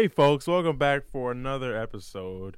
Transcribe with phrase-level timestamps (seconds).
[0.00, 2.56] Hey, folks, welcome back for another episode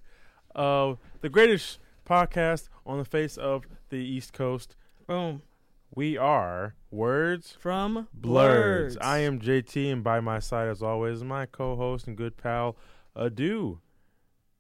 [0.55, 4.77] of the greatest podcast on the face of the East Coast.
[5.09, 5.43] Boom.
[5.93, 8.95] We are Words From Blurs.
[8.95, 8.97] Blurs.
[8.99, 12.77] I am JT, and by my side, as always, my co host and good pal,
[13.17, 13.81] Adu.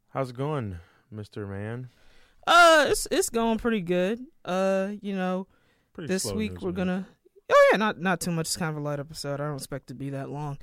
[0.08, 0.80] How's it going,
[1.14, 1.48] Mr.
[1.48, 1.88] Man?
[2.48, 4.18] Uh, it's it's going pretty good.
[4.44, 5.46] Uh, you know,
[5.92, 6.86] Pretty this week news, we're man.
[6.88, 7.06] gonna.
[7.48, 8.48] Oh yeah, not not too much.
[8.48, 9.40] It's kind of a light episode.
[9.40, 10.58] I don't expect it to be that long.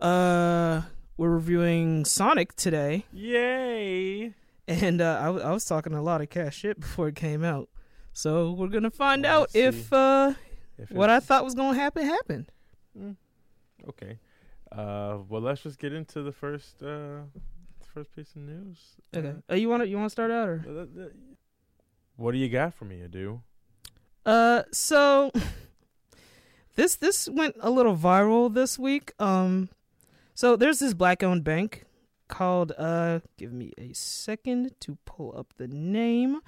[0.00, 0.80] Uh,
[1.16, 4.34] we're reviewing Sonic today, Yay!
[4.66, 7.44] and uh, I, w- I was talking a lot of cash shit before it came
[7.44, 7.68] out.
[8.12, 10.34] So we're gonna find Well, out if uh
[10.78, 12.50] If what I thought was gonna happen happened.
[13.88, 14.18] Okay.
[14.72, 17.20] Uh, well, let's just get into the first uh,
[17.92, 18.78] first piece of news.
[19.14, 19.34] Okay.
[19.50, 20.64] Uh, you want to you want to start out or?
[20.68, 21.04] Uh,
[22.16, 23.40] what do you got for me, Adu?
[24.24, 25.30] Uh, so
[26.76, 29.12] this this went a little viral this week.
[29.18, 29.68] Um,
[30.34, 31.84] so there's this black-owned bank
[32.28, 36.40] called uh, give me a second to pull up the name.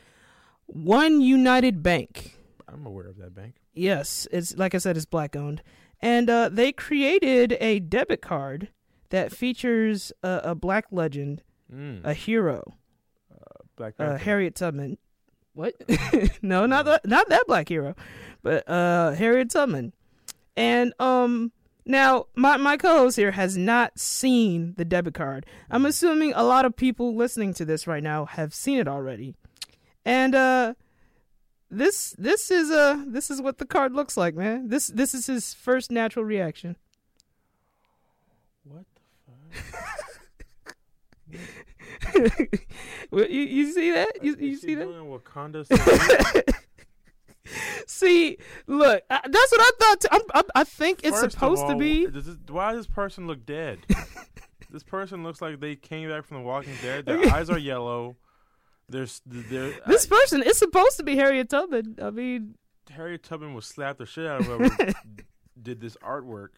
[0.66, 2.36] One United Bank.
[2.68, 3.54] I'm aware of that bank.
[3.72, 5.62] Yes, it's like I said, it's black-owned,
[6.00, 8.68] and uh, they created a debit card
[9.10, 11.42] that features a, a black legend,
[11.72, 12.04] Mm.
[12.04, 12.74] a hero,
[13.76, 14.98] Black uh, Harriet Tubman.
[15.52, 15.74] What?
[16.42, 17.94] no, not that, not that black hero,
[18.42, 19.92] but uh, Harriet Tubman.
[20.56, 21.52] And um,
[21.86, 25.46] now my my co-host here has not seen the debit card.
[25.70, 29.36] I'm assuming a lot of people listening to this right now have seen it already.
[30.04, 30.74] And uh,
[31.70, 34.68] this this is uh this is what the card looks like, man.
[34.68, 36.76] This this is his first natural reaction.
[38.64, 38.84] What
[41.30, 41.38] the
[43.10, 43.30] fuck?
[43.30, 44.24] You you see that?
[44.24, 44.88] You you see that?
[44.88, 46.54] Wakanda?
[47.86, 50.00] See, look, I, that's what I thought.
[50.00, 50.08] Too.
[50.12, 52.06] I'm, I'm, I think it's First supposed to be.
[52.06, 53.78] Does this, why does this person look dead?
[54.70, 57.06] this person looks like they came back from The Walking Dead.
[57.06, 58.16] Their eyes are yellow.
[58.88, 59.72] There's there.
[59.86, 61.98] This person is supposed to be Harriet Tubman.
[62.00, 62.54] I mean,
[62.90, 64.92] Harriet Tubman was slapped the shit out of whoever
[65.60, 66.50] did this artwork.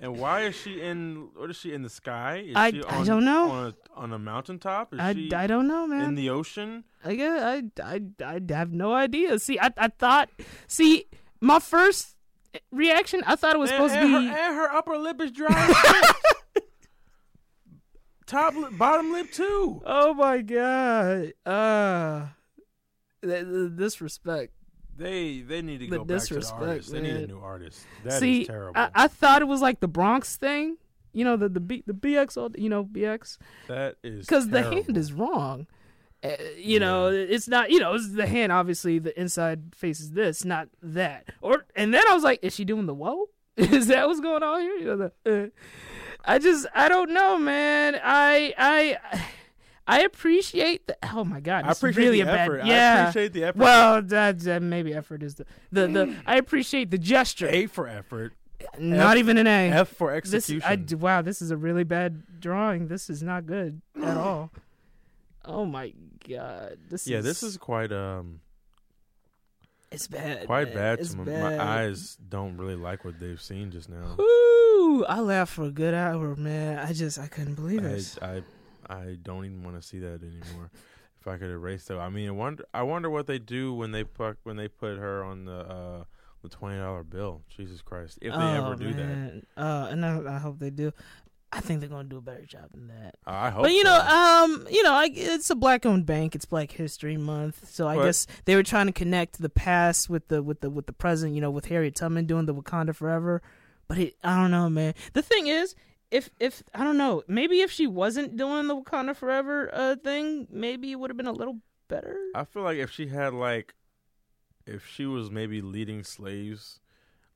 [0.00, 1.28] And why is she in?
[1.34, 2.44] What is she in the sky?
[2.46, 3.50] Is I- she I don't know.
[3.50, 4.94] On a, on a mountaintop?
[4.94, 6.04] Is I, she I don't know, man.
[6.10, 6.84] in the ocean?
[7.04, 9.38] I, guess, I, I, I have no idea.
[9.40, 10.30] See, I, I thought.
[10.68, 11.06] See,
[11.40, 12.14] my first
[12.70, 14.26] reaction, I thought it was and, supposed and to her, be.
[14.28, 15.74] and her upper lip is dry.
[18.26, 19.80] Top lip, bottom lip too.
[19.86, 21.32] Oh my god!
[21.46, 22.26] Uh,
[23.22, 24.52] the, the disrespect.
[24.98, 26.92] They they need to The go back to the disrespect, artist.
[26.92, 27.86] They need a new artist.
[28.04, 28.72] That is See, terrible.
[28.78, 30.76] I, I thought it was like the Bronx thing.
[31.12, 33.38] You know the the B, the BX, you know BX.
[33.68, 35.66] that is because the hand is wrong.
[36.22, 37.70] Uh, you know, it's not.
[37.70, 38.50] You know, it's the hand.
[38.50, 41.28] Obviously, the inside faces this, not that.
[41.40, 43.26] Or and then I was like, is she doing the whoa?
[43.56, 44.76] Is that what's going on here?
[44.76, 45.46] You know, the, uh,
[46.24, 47.98] I just, I don't know, man.
[48.00, 49.20] I, I,
[49.90, 50.96] I appreciate the.
[51.14, 52.58] Oh my god, I appreciate really the effort.
[52.58, 52.66] bad.
[52.66, 53.00] I Yeah.
[53.08, 53.58] appreciate the effort.
[53.58, 56.14] well, that, that maybe effort is the the the.
[56.26, 57.48] I appreciate the gesture.
[57.48, 58.34] A for effort,
[58.78, 59.70] not F- even an A.
[59.70, 60.86] F for This, execution.
[60.92, 62.88] I, wow, this is a really bad drawing.
[62.88, 64.50] This is not good at all.
[65.44, 65.94] Oh my
[66.28, 68.40] god, this yeah, is this is quite um
[69.90, 70.44] it's bad.
[70.46, 70.74] quite man.
[70.76, 70.98] bad.
[71.00, 71.56] It's To bad.
[71.58, 74.16] My eyes don't really like what they've seen just now.
[74.18, 75.04] Woo!
[75.06, 76.78] I laughed for a good hour, man.
[76.78, 78.18] I just I couldn't believe it.
[78.20, 78.42] I I
[79.22, 80.70] don't even want to see that anymore.
[81.20, 82.64] if I could erase that, I mean, I wonder.
[82.72, 86.04] I wonder what they do when they put when they put her on the uh
[86.42, 87.42] the twenty dollar bill.
[87.48, 89.42] Jesus Christ, if they ever Oh, do that.
[89.56, 90.92] Uh, and I, I hope they do.
[91.50, 93.14] I think they're gonna do a better job than that.
[93.26, 93.62] I hope.
[93.62, 93.88] But you so.
[93.88, 96.34] know, um, you know, I, it's a black-owned bank.
[96.34, 100.28] It's Black History Month, so I guess they were trying to connect the past with
[100.28, 101.34] the with the with the present.
[101.34, 103.40] You know, with Harriet Tubman doing the Wakanda Forever.
[103.88, 104.92] But it, I don't know, man.
[105.14, 105.74] The thing is,
[106.10, 110.46] if if I don't know, maybe if she wasn't doing the Wakanda Forever uh thing,
[110.50, 111.58] maybe it would have been a little
[111.88, 112.16] better.
[112.34, 113.74] I feel like if she had like,
[114.66, 116.80] if she was maybe leading slaves,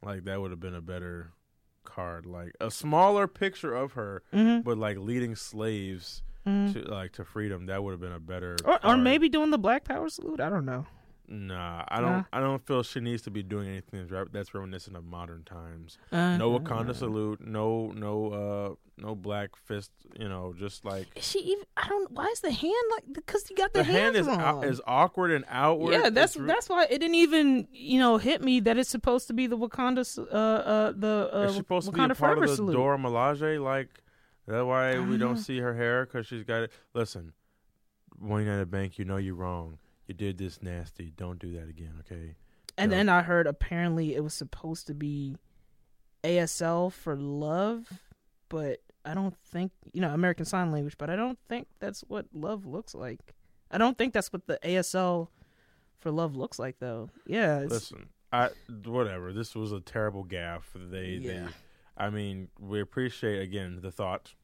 [0.03, 1.33] like that would have been a better
[1.85, 2.27] card.
[2.27, 4.61] Like a smaller picture of her, Mm-hmm.
[4.63, 7.67] but like leading slaves hmm to like to freedom.
[7.67, 8.57] That would have been a better.
[8.65, 10.41] Or or maybe doing the Black Power salute.
[10.41, 10.87] I don't know.
[11.29, 12.11] Nah, I don't.
[12.13, 12.25] Nah.
[12.33, 15.97] I don't feel she needs to be doing anything that's that's reminiscent of modern times.
[16.11, 17.41] Uh, No uh, Wakanda salute.
[17.41, 19.91] No, no, uh, no black fist.
[20.19, 21.65] You know, just like Is she even?
[21.77, 22.11] I don't.
[22.11, 23.05] Why is the hand like?
[23.13, 25.93] Because you got the, the hand is out, is awkward and outward.
[25.93, 29.29] yeah, that's re- that's why it didn't even you know hit me that it's supposed
[29.29, 32.39] to be the Wakanda uh uh the uh Is she supposed to be a part
[32.39, 32.73] of the salute.
[32.75, 33.63] Dora Milaje?
[33.63, 33.89] Like
[34.49, 34.67] that?
[34.67, 35.41] Why we don't Ah.
[35.41, 36.05] see her hair?
[36.05, 36.73] Because she's got it.
[36.95, 37.33] Listen,
[38.19, 38.99] One United Bank.
[38.99, 39.79] You know you're wrong.
[40.07, 41.13] You did this nasty.
[41.17, 41.95] Don't do that again.
[42.01, 42.35] Okay.
[42.77, 42.99] And Yeah.
[42.99, 45.37] then I heard apparently it was supposed to be
[46.25, 48.01] ASL for love,
[48.49, 52.27] but I don't think you know American Sign Language, but I don't think that's what
[52.33, 53.35] love looks like.
[53.71, 55.29] I don't think that's what the ASL
[55.99, 57.09] for love looks like, though.
[57.27, 58.51] Yeah, Listen, I
[58.85, 59.33] whatever.
[59.33, 60.73] This was a terrible gaffe.
[60.75, 61.49] They, they Yeah.
[61.97, 64.35] I mean, we appreciate again the thought,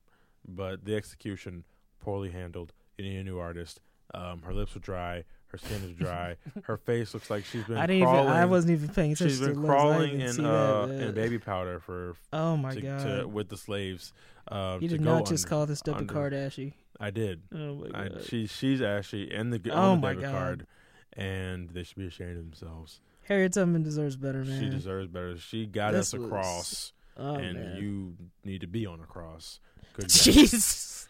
[0.47, 1.65] but the execution
[2.01, 2.73] poorly handled.
[2.97, 3.81] You need a new artist.
[4.15, 5.25] Um, her lips were dry.
[5.49, 6.37] Her skin is dry.
[6.65, 8.25] her face looks like she's been I didn't crawling.
[8.25, 8.33] even.
[8.37, 9.29] I wasn't even paying attention.
[9.29, 9.71] she's been to the lips.
[9.73, 13.03] I crawling in uh, in baby powder for Oh my to, god!
[13.21, 14.13] to, with the slaves.
[14.47, 16.73] Uh, you did not just under- call this double Kardashian.
[17.01, 17.43] I did.
[17.55, 20.31] Oh my I, she she's actually in the Oh on the my God.
[20.33, 20.67] card,
[21.15, 23.01] and they should be ashamed of themselves.
[23.25, 24.61] Harriet Tubman deserves better, man.
[24.61, 25.37] She deserves better.
[25.39, 27.77] She got This us was- across, Oh and man.
[27.77, 29.61] you need to be on a cross.
[29.95, 31.07] Good Jeez.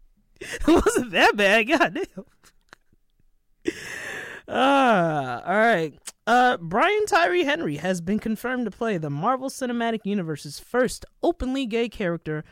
[0.40, 1.68] it wasn't that bad.
[1.68, 2.04] Goddamn.
[4.48, 5.92] Uh, all right.
[6.26, 11.66] Uh, Brian Tyree Henry has been confirmed to play the Marvel Cinematic Universe's first openly
[11.66, 12.44] gay character,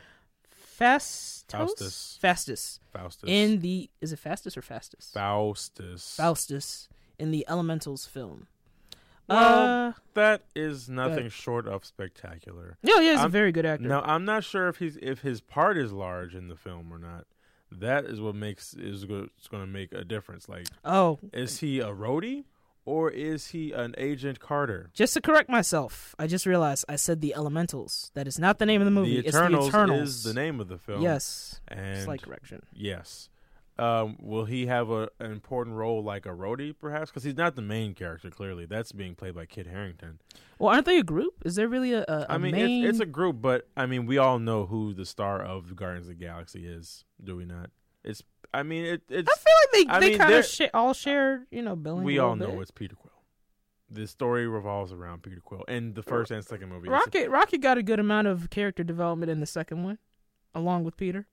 [0.79, 1.45] Fastos?
[1.49, 2.19] Faustus.
[2.21, 2.79] Fastus.
[2.93, 3.29] Faustus.
[3.29, 5.11] In the is it Fastus or Fastus?
[5.11, 6.15] Faustus.
[6.17, 6.87] Faustus
[7.17, 8.47] in the Elementals film.
[9.27, 12.77] Well, uh, that is nothing short of spectacular.
[12.81, 13.87] yeah, yeah, he's a I'm- very good actor.
[13.87, 16.97] Now I'm not sure if he's if his part is large in the film or
[16.99, 17.25] not.
[17.71, 20.47] That is what makes is going to make a difference.
[20.47, 22.45] Like, Oh, is he a roadie
[22.85, 24.89] or is he an Agent Carter?
[24.93, 28.11] just to correct myself, I just realized I said the Elementals.
[28.13, 29.19] That is not the name of the movie.
[29.21, 30.09] the it's Eternals, the Eternals.
[30.09, 31.01] is the name of the film.
[31.01, 32.63] Yes, and slight correction.
[32.73, 33.29] yes.
[33.79, 37.11] Um, will he have a, an important role like a roadie, perhaps?
[37.11, 38.29] Because he's not the main character.
[38.29, 40.19] Clearly, that's being played by Kit Harington.
[40.57, 41.35] Well, aren't they a group?
[41.45, 42.83] Is there really a, a, I mean, main?
[42.83, 46.07] it's, it's a group, but I mean, we all know who the star of Guardians
[46.07, 47.69] of the Galaxy is, do we not?
[48.03, 48.23] It's.
[48.53, 49.29] I mean, it, it's.
[49.29, 52.03] I feel like they, I they kind of sh- all share, you know, billing.
[52.03, 52.61] we all know bit.
[52.61, 53.13] it's Peter Quill.
[53.89, 56.89] The story revolves around Peter Quill in the first and second movie.
[56.89, 57.29] Rocket.
[57.29, 59.99] Rocket got a good amount of character development in the second one,
[60.55, 61.27] along with Peter.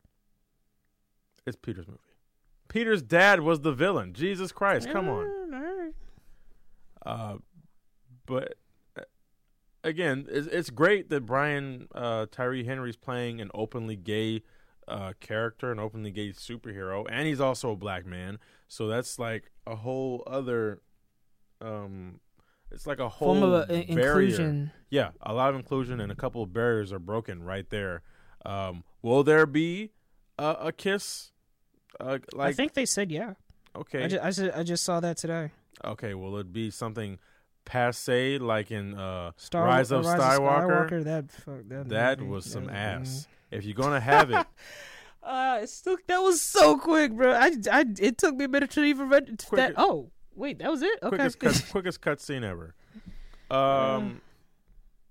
[1.47, 2.01] It's Peter's movie.
[2.75, 4.13] Peter's dad was the villain.
[4.13, 5.31] Jesus Christ, come on.
[5.53, 5.93] Yeah, all right.
[7.07, 7.37] Uh,
[8.27, 8.55] but
[8.99, 9.03] uh,
[9.85, 14.43] again, it's, it's great that Brian uh, Tyree Henry's playing an openly gay
[14.89, 18.41] uh, character, an openly gay superhero, and he's also a black man.
[18.67, 20.81] So that's like a whole other.
[21.61, 22.19] Um,
[22.73, 23.85] it's like a whole Form of uh, barrier.
[23.85, 24.73] inclusion.
[24.91, 28.03] Yeah, a lot of inclusion and a couple of barriers are broken right there.
[28.45, 29.93] Um, will there be
[30.41, 31.31] a, a kiss?
[32.01, 33.35] Uh, like I think they said yeah.
[33.77, 35.51] okay, I just, I just I just saw that today.
[35.85, 36.15] okay.
[36.15, 37.19] Will it be something
[37.65, 41.05] passe like in uh, Star Rise of Skywalker?
[41.05, 43.27] That fuck, that That movie, was some that ass.
[43.51, 44.47] If you're gonna have it,
[45.25, 47.33] Uh, it's still that was so quick, bro.
[47.33, 49.73] I, I it took me a minute to even read that.
[49.77, 50.99] Oh, wait, that was it.
[51.03, 51.17] Okay.
[51.17, 52.75] quickest cut, quickest cut scene ever.
[53.51, 54.21] Um,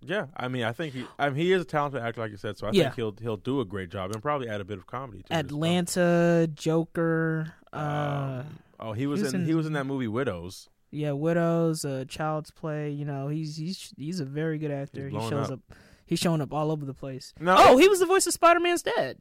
[0.06, 2.38] yeah, I mean, I think he, I mean, he is a talented actor, like you
[2.38, 2.58] said.
[2.58, 2.84] So I Yeah.
[2.84, 5.34] think he'll he'll do a great job and probably add a bit of comedy to
[5.34, 5.38] it.
[5.38, 9.86] Atlanta, Joker, uh, Um, oh, he was, he was in, in- he was in that
[9.86, 10.70] movie Widows.
[10.92, 12.92] yeah, Widows, uh, Child's Play.
[12.92, 15.10] You know, he's he's he's a very good actor.
[15.10, 15.60] He's He shows up.
[15.70, 15.78] up.
[16.06, 17.34] He's showing up all over the place.
[17.40, 19.18] No, oh, he was the voice of Spider Man's dad,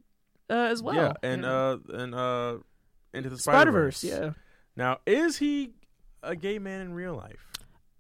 [0.51, 0.95] uh, as well.
[0.97, 2.59] yeah, and uh, and uh,
[3.15, 3.71] into the Spider.
[3.71, 4.03] Verse.
[4.05, 4.33] Yeah,
[4.77, 5.71] Now, is he
[6.23, 7.47] a gay man in real life?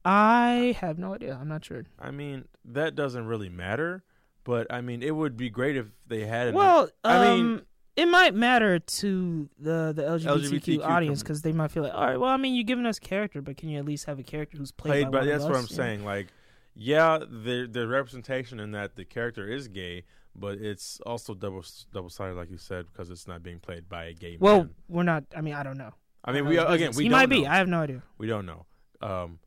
[0.04, 1.38] I have no idea.
[1.40, 1.84] I'm not sure.
[1.98, 4.04] I mean, that doesn't really matter.
[4.44, 6.54] But I mean, it would be great if they had.
[6.54, 7.62] Well, I um, mean-
[7.94, 12.06] it might matter to the the LGBTQ, LGBTQ audience because they might feel like, all
[12.06, 14.22] right, well, I mean, you're giving us character, but can you at least have a
[14.22, 15.56] character who's played, played, by one that's what?
[15.56, 15.76] I'm Yeah.
[15.76, 16.04] saying.
[16.04, 16.28] Like,
[16.74, 20.04] yeah, the the representation in that the character is gay,
[20.34, 24.04] but it's also double double sided, like you said, because it's not being played by
[24.06, 24.70] a gay Well, man.
[24.88, 25.24] we're not.
[25.36, 25.92] I mean, I don't know.
[26.24, 27.46] I mean, know we again we he might be.
[27.46, 28.02] I have no idea.
[28.16, 28.64] we don't know.
[29.02, 29.38] Um,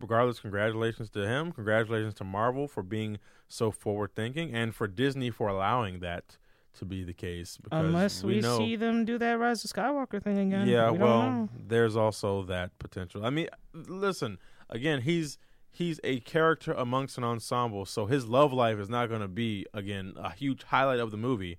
[0.00, 1.52] regardless, congratulations to him.
[1.52, 3.18] Congratulations to Marvel for being
[3.48, 6.38] so forward thinking, and for Disney for allowing that
[6.78, 7.58] to be the case.
[7.62, 10.68] Because Unless we, know, see them do that Rise of Skywalker thing again.
[10.68, 11.48] Yeah, we well, know.
[11.68, 13.24] there's also that potential.
[13.24, 15.38] I mean, listen, again, he's
[15.70, 19.66] he's a character amongst an ensemble, so his love life is not going to be
[19.74, 21.58] again a huge highlight of the movie.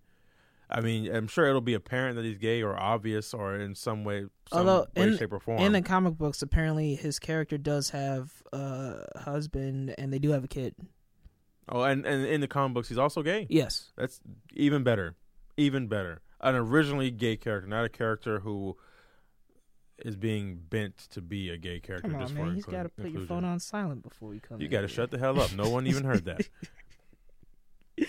[0.71, 4.03] I mean, I'm sure it'll be apparent that he's gay or obvious or in some
[4.05, 5.59] way, some Although way, in- shape, or form.
[5.59, 10.43] in the comic books, apparently his character does have a husband, and they do have
[10.45, 10.75] a kid.
[11.67, 13.47] oh, and and in the comic books, he's also gay.
[13.49, 13.91] Yes.
[13.97, 14.21] That's
[14.53, 15.15] even better,
[15.57, 16.21] even better.
[16.39, 18.77] An originally gay character, not a character who
[19.99, 22.09] is being bent to be a gay character.
[22.09, 22.55] Come just on, for man.
[22.55, 24.59] He's got to put your phone on silent before you come.
[24.59, 25.53] You got to shut the hell up.
[25.53, 26.41] No one even heard that.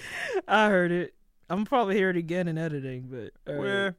[0.48, 1.14] I heard it.
[1.52, 3.62] I'm probably hear it again in editing, but all right.
[3.62, 3.94] Well,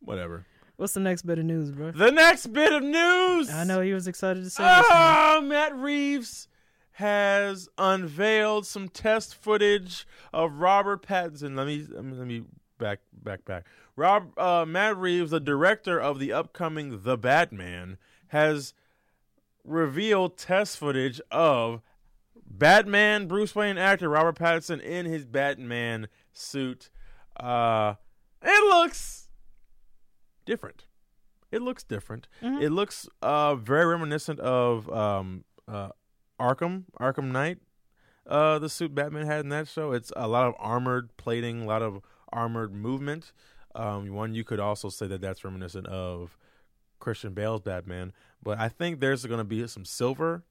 [0.00, 0.44] whatever.
[0.76, 1.90] what's the next bit of news, bro?
[1.90, 3.48] The next bit of news.
[3.48, 4.86] I know he was excited to say this.
[4.90, 6.48] Oh, Matt Reeves
[6.92, 11.56] has unveiled some test footage of Robert Pattinson.
[11.56, 12.42] Let me let me, let me
[12.76, 13.64] back back back.
[13.96, 17.96] Rob uh, Matt Reeves, the director of the upcoming The Batman,
[18.28, 18.74] has
[19.64, 21.80] revealed test footage of
[22.46, 26.90] Batman Bruce Wayne actor Robert Pattinson in his Batman suit.
[27.38, 27.94] Uh,
[28.42, 29.28] it looks
[30.44, 30.86] different.
[31.50, 32.28] It looks different.
[32.42, 32.62] Mhm.
[32.62, 35.90] It looks uh, very reminiscent of um, uh,
[36.40, 37.58] Arkham, Arkham Knight.
[38.26, 39.92] Uh, the suit Batman had in that show.
[39.92, 42.00] It's a lot of armored plating, a lot of
[42.32, 43.32] armored movement.
[43.74, 46.36] Um, one you could also say that that's reminiscent of
[47.00, 48.12] Christian Bale's Batman.
[48.42, 50.44] But I think there's going to be some silver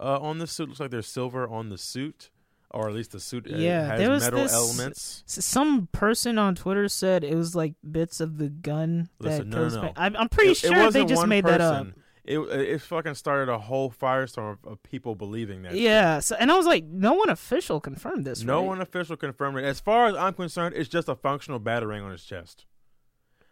[0.00, 0.68] uh, on the suit.
[0.68, 2.30] Looks like there's silver on the suit,
[2.74, 5.22] or at least the suit uh, Yeah, has there was metal this- elements.
[5.26, 9.56] Some person on Twitter said it was like bits of the gun that Listen, no,
[9.56, 9.82] no, goes no.
[9.82, 9.92] back.
[9.96, 11.86] I'm, I'm pretty It- it sure they just made that up.
[12.24, 15.74] It it fucking started a whole firestorm of, of people believing that.
[15.74, 18.44] Yeah, so, and I was like, no one official confirmed this.
[18.44, 18.66] No right?
[18.68, 19.64] one official confirmed it.
[19.64, 22.64] As far as I'm concerned, it's just a functional batarang on his chest.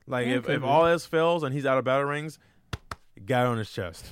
[0.07, 2.39] Like if, if all else fails and he's out of batarangs,
[3.25, 4.07] got it on his chest.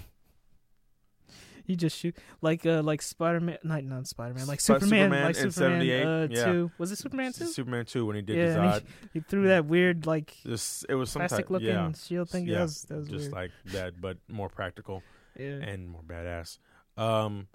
[1.69, 5.25] You just shoot like uh like Spider Man, not not Spider Man, like Superman, Superman
[5.25, 6.45] like Superman 78, uh, yeah.
[6.47, 6.71] two.
[6.79, 7.47] Was it Superman two?
[7.47, 8.85] Superman two when he did Yeah, Zod.
[9.13, 12.47] He threw that weird like This it was some plastic type, looking yeah, shield thing.
[12.47, 13.33] yeah, that was, that was just weird.
[13.33, 15.03] like that, but more practical
[15.39, 15.61] yeah.
[15.63, 16.59] and more badass.
[16.97, 17.49] Um,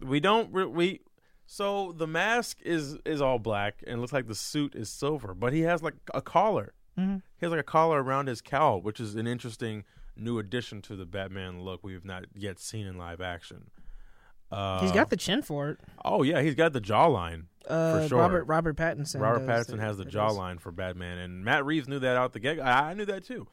[0.00, 1.00] we don't re- we
[1.46, 5.52] so the mask is is all black and looks like the suit is silver, but
[5.52, 6.72] he has like a collar.
[6.96, 9.84] hmm He has like a collar around his cowl, which is an interesting
[10.16, 13.70] new addition to the Batman look we've not yet seen in live action.
[14.50, 15.78] Uh, He's got the chin for it.
[16.04, 17.44] oh yeah, he's got the jawline.
[17.66, 18.18] Uh, sure.
[18.18, 19.20] Robert Robert Pattinson.
[19.20, 22.60] Robert Pattinson has the jawline for Batman, and Matt Reeves knew that out the get.
[22.60, 23.46] I, I knew that too.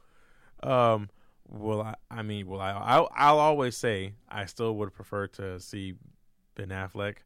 [0.61, 1.09] Um,
[1.47, 5.59] well, I, I mean, well, I, I'll, I'll always say I still would prefer to
[5.59, 5.93] see
[6.55, 7.17] Ben Affleck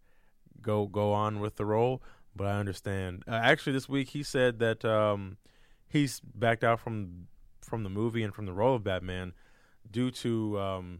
[0.61, 2.03] go go on with the role,
[2.35, 3.23] but I understand.
[3.27, 5.37] Uh, actually, this week he said that um,
[5.87, 7.27] he's backed out from
[7.73, 9.33] from the movie and from the role of Batman
[9.89, 10.99] due to um,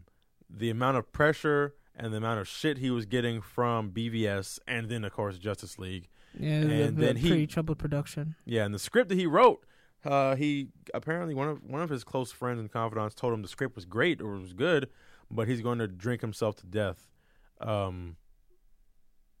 [0.50, 4.88] the amount of pressure and the amount of shit he was getting from BVS and
[4.88, 6.08] then of course Justice League.
[6.36, 8.34] Yeah, And the then he- pre-troubled production.
[8.44, 9.64] Yeah, and the script that he wrote,
[10.04, 13.46] uh, he apparently one of one of his close friends and confidants told him the
[13.46, 14.88] script was great or was good,
[15.30, 17.06] but he's going to drink himself to death.
[17.60, 18.16] Um,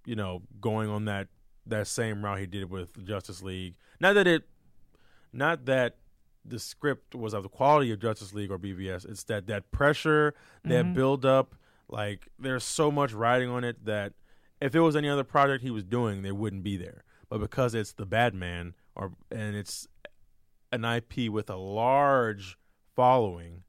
[0.06, 1.26] you know, going on that
[1.66, 3.74] that same route he did with Justice League.
[3.98, 4.44] Not that it,
[5.32, 5.96] not that
[6.44, 9.04] the script was of the quality of Justice League or BVS.
[9.04, 10.34] It's that that pressure,
[10.64, 10.94] that Mhm.
[10.94, 11.54] build up.
[11.88, 14.12] Like there's so much riding on it that
[14.60, 17.04] if it was any other project he was doing, they wouldn't be there.
[17.28, 19.88] But because it's the Batman, or and it's
[20.72, 22.56] an IP with a large
[22.94, 23.64] following,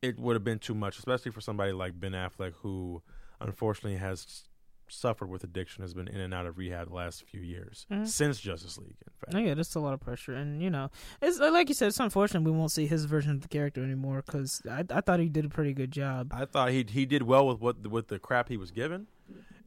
[0.00, 3.02] it would have been too much, especially for somebody like Ben Affleck, who
[3.40, 4.44] unfortunately has
[4.92, 8.06] suffered with addiction, has been in and out of rehab the last few years Mhm.
[8.06, 8.96] since Justice League.
[9.06, 11.68] In fact, Oh, yeah, that's a lot of pressure, and you know, it's uh, like
[11.68, 14.84] you said, it's unfortunate we won't see his version of the character anymore because I,
[14.90, 16.30] I thought he did a pretty good job.
[16.32, 19.06] I thought he he did well with what with the crap he was given,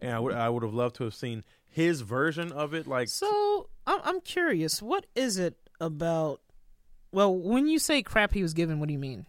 [0.02, 2.86] and I would I would have loved to have seen his version of it.
[2.88, 6.42] Like So I'm I'm curious, what is it about?
[7.12, 9.26] Well, when you say crap he was given, what do you mean?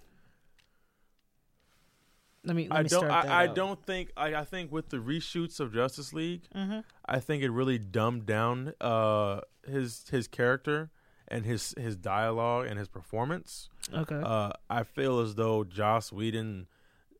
[2.46, 2.68] Let me.
[2.68, 5.74] Let I me don't I, I don't think I, I think with the reshoots of
[5.74, 6.84] Justice League, Mhm.
[7.04, 10.90] I think it really dumbed down uh his his character
[11.28, 13.68] and his his dialogue and his performance.
[13.92, 14.20] Okay.
[14.22, 16.68] Uh, I feel as though Joss Whedon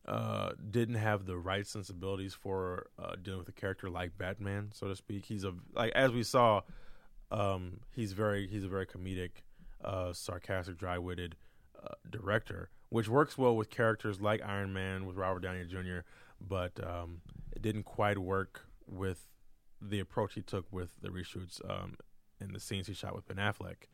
[0.07, 4.87] uh, didn't have the right sensibilities for uh, dealing with a character like Batman, so
[4.87, 5.25] to speak.
[5.25, 6.61] He's a like as we saw,
[7.31, 9.31] um, he's very he's a very comedic,
[9.83, 11.35] uh, sarcastic, dry witted
[11.83, 15.99] uh, director, which works well with characters like Iron Man with Robert Downey Jr.
[16.39, 17.21] But um,
[17.55, 19.27] it didn't quite work with
[19.81, 21.97] the approach he took with the reshoots um,
[22.39, 23.87] and the scenes he shot with Ben Affleck.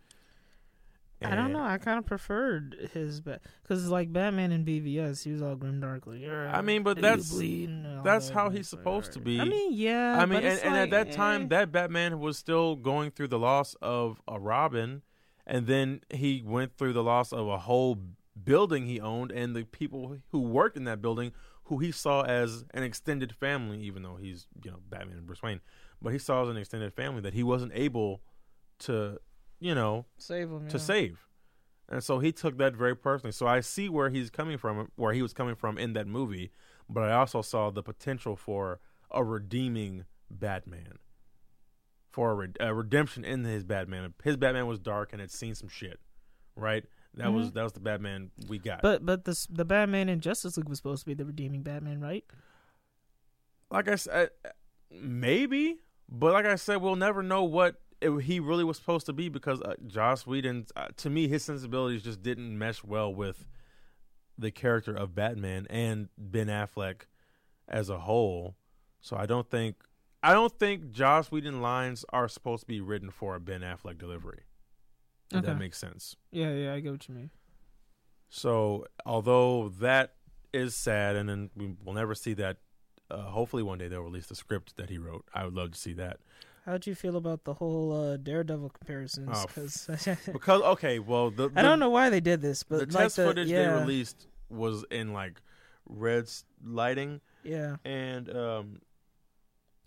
[1.26, 1.64] I don't know.
[1.64, 6.30] I kind of preferred his because like Batman in BVS, he was all grim darkly.
[6.30, 9.40] I mean, but that's- bleed," and that's that, how he's like, supposed to be.
[9.40, 10.18] I mean, yeah.
[10.20, 11.48] I mean, but and, it's and like, at that time, eh.
[11.50, 15.02] that Batman was still going through the loss of a Robin,
[15.46, 17.98] and then he went through the loss of a whole
[18.44, 21.32] building he owned, and the people who worked in that building,
[21.66, 25.42] who he saw as an extended family, even though he's you know Batman and Bruce
[25.42, 25.62] Wayne,
[26.02, 28.22] but he saw as an extended family that he wasn't able
[28.80, 29.20] to,
[29.60, 30.84] you know, save him to yeah.
[30.84, 31.26] save.
[31.90, 33.34] And so he took that very personally.
[33.34, 36.52] So I see where he's coming from, where he was coming from in that movie,
[36.90, 38.80] but I also saw the potential for
[39.12, 40.98] a redeeming Batman,
[42.10, 44.14] for a, re- a redemption in his Batman.
[44.24, 46.00] His Batman was dark and had seen some shit,
[46.56, 46.86] right?
[47.15, 47.53] That was Mhm.
[47.53, 48.82] that was the Batman we got.
[48.82, 52.00] But but the the Batman in Justice League was supposed to be the redeeming Batman,
[52.01, 52.25] right?
[53.72, 54.29] like I said,
[54.91, 55.77] maybe,
[56.08, 59.29] but like I said, we'll never know what it, he really was supposed to be
[59.29, 63.48] because uh, Joss Whedon, uh, to me, his sensibilities just didn't mesh well with
[64.38, 67.03] the character of Batman and Ben Affleck
[67.67, 68.55] as a whole.
[69.01, 69.77] So I don't think
[70.22, 73.98] I don't think Joss Whedon lines are supposed to be written for a Ben Affleck
[73.98, 74.43] delivery.
[75.34, 75.48] If Okay.
[75.48, 76.16] that makes sense.
[76.32, 77.32] Yeah, yeah, I get what you mean.
[78.30, 80.13] So although that
[80.54, 82.58] is sad, and then we will never see that.
[83.12, 85.25] Uh, hopefully, one day they'll release the script that he wrote.
[85.34, 86.18] I would love to see that.
[86.66, 89.30] How'd you feel about the whole uh, Daredevil comparisons?
[89.32, 89.88] Oh, 'Cause
[90.32, 93.18] Because okay, well, the, I don't know why they did this, but the like test
[93.18, 95.42] the, footage yeah, they released was in like
[95.86, 96.30] red
[96.63, 98.80] lighting Yeah, and um.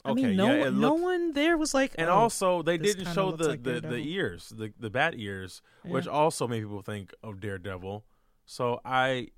[0.07, 2.79] I Okay, mean, no, yeah, it no one there was like, and oh, also they
[2.79, 6.83] didn't show the like the, the ears, the the bat ears, which also made people
[6.83, 8.05] think of Daredevil.
[8.47, 9.29] So I,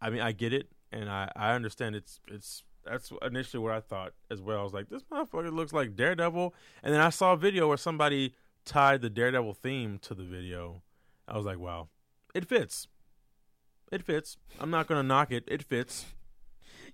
[0.00, 3.80] I mean, I get it, and I I understand it's it's that's initially what I
[3.80, 4.60] thought as well.
[4.60, 7.76] I was like, this motherfucker looks like Daredevil, and then I saw a video where
[7.76, 10.82] somebody tied the Daredevil theme to the video.
[11.26, 11.88] I was like, wow,
[12.34, 12.86] it fits.
[13.90, 14.36] It fits.
[14.60, 15.44] I'm not gonna knock it.
[15.46, 16.04] It fits.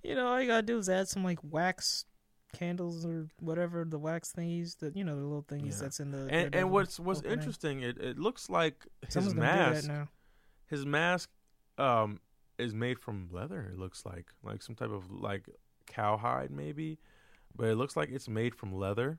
[0.03, 2.05] you know, all you gotta do is add some like wax
[2.55, 5.83] candles or whatever the wax thingies, that you know the little thingies Yeah.
[5.83, 9.83] that's in the And and what's what's interesting, it it looks like his Someone's mask.
[9.83, 10.09] do that now.
[10.67, 11.31] his mask
[11.79, 12.21] um
[12.59, 15.49] is made from leather it looks like like some type of like
[15.87, 16.99] cowhide maybe
[17.57, 19.19] but it looks like it's made from leather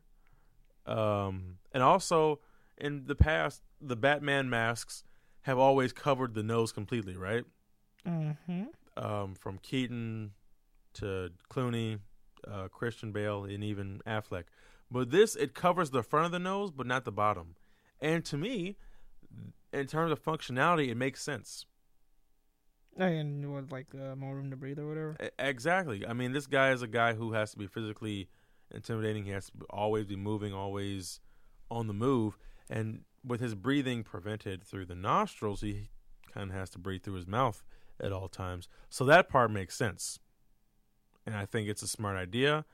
[0.85, 2.39] um and also
[2.77, 5.03] in the past the batman masks
[5.41, 7.43] have always covered the nose completely right
[8.07, 8.63] Mm-hmm.
[9.03, 10.31] um from keaton
[10.93, 11.99] to clooney
[12.51, 14.45] uh christian bale and even affleck
[14.91, 17.55] but this it covers the front of the nose but not the bottom
[17.99, 18.77] and to me
[19.73, 21.65] in terms of functionality it makes sense
[22.97, 25.17] And what like uh, more room to breathe or whatever.
[25.37, 26.05] Exactly.
[26.07, 28.29] I mean, this guy is a guy who has to be physically
[28.71, 29.25] intimidating.
[29.25, 31.19] He has to always be moving, always
[31.69, 32.37] on the move.
[32.69, 35.89] And with his breathing prevented through the nostrils, he
[36.33, 37.63] kind of has to breathe through his mouth
[37.99, 38.69] at all times.
[38.89, 40.19] So that part makes sense.
[41.25, 42.65] And I think it's a smart idea.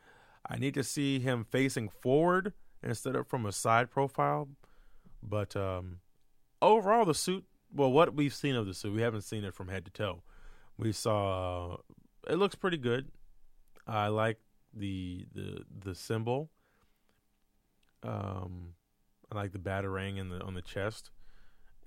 [0.47, 4.49] I need to see him facing forward instead of from a side profile.
[5.23, 5.99] But um,
[6.61, 9.69] overall, the suit, well, what we've seen of the suit, we haven't seen it from
[9.69, 10.23] head to toe.
[10.77, 11.77] We saw
[12.27, 13.09] it looks pretty good.
[13.87, 14.37] I like
[14.73, 16.49] the the the symbol.
[18.03, 18.73] Um,
[19.31, 21.11] I like the batarang in the on the chest,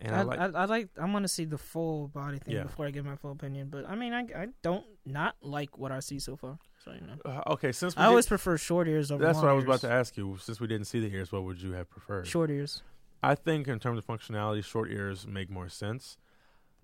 [0.01, 0.89] and I, I, like I, I like.
[1.01, 2.65] I want to see the full body thing Yeah.
[2.65, 3.69] before I give my full opinion.
[3.71, 6.59] But I mean, I, I don't not like what I see so far.
[6.85, 7.73] So you know, uh, okay.
[7.73, 9.25] Since we I always prefer short ears over.
[9.25, 10.37] that's what I was about to ask you.
[10.41, 12.27] Since we didn't see the ears, what would you have preferred?
[12.27, 12.83] Short ears.
[13.23, 16.19] I think in terms of functionality, short ears make more sense.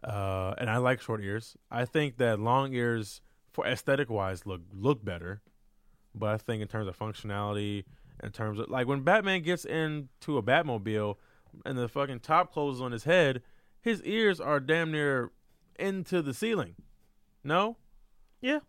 [0.03, 1.57] Uh, and I like short ears.
[1.71, 3.21] I think that long ears,
[3.53, 5.43] for aesthetic wise, look look better.
[6.15, 7.85] But I think in terms of functionality,
[8.23, 11.17] in terms of like when Batman gets into a Batmobile
[11.65, 13.43] and the fucking top closes on his head,
[13.81, 15.31] his ears are damn near
[15.79, 16.75] into the ceiling.
[17.43, 17.77] No,
[18.41, 18.61] Yeah.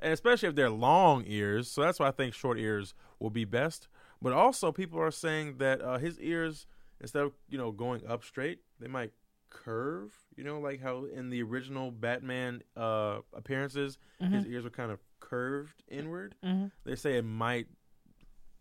[0.00, 1.70] especially if they're long ears.
[1.70, 3.88] So that's why I think short ears will be best.
[4.20, 6.66] But also, people are saying that uh, his ears,
[7.00, 9.12] instead of you know going up straight, they might
[9.50, 10.12] curve.
[10.36, 15.00] You know, like how in the original Batman uh, appearances, his ears were kind of
[15.20, 16.34] curved inward.
[16.44, 16.66] Mm-hmm.
[16.84, 17.66] They say it might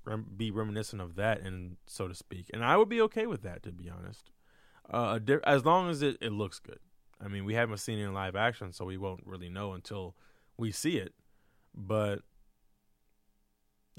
[0.06, 2.50] rem- be reminiscent of that, and so to speak.
[2.54, 4.32] And I would be okay with that, to be honest.
[4.90, 6.80] Uh, as long as it, it looks good.
[7.24, 10.16] I mean, we haven't seen it in live action, so we won't really know until
[10.58, 11.14] we see it.
[11.76, 12.22] But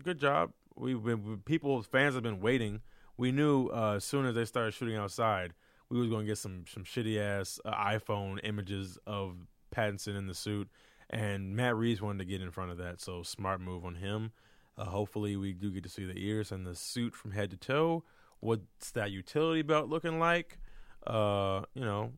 [0.03, 0.53] good job.
[0.75, 2.81] We've been people, fans have been waiting.
[3.17, 5.53] We knew uh, as soon as they started shooting outside,
[5.88, 9.37] we was going to get some some shitty ass uh, iPhone images of
[9.75, 10.69] Pattinson in the suit,
[11.11, 13.01] and Matt Reeves wanted to get in front of that.
[13.01, 14.33] So smart move on him.
[14.76, 17.56] Uh, hopefully, we do get to see the ears and the suit from head to
[17.56, 18.04] toe.
[18.40, 20.58] What's that utility belt looking like?
[21.06, 22.12] Uh, you know,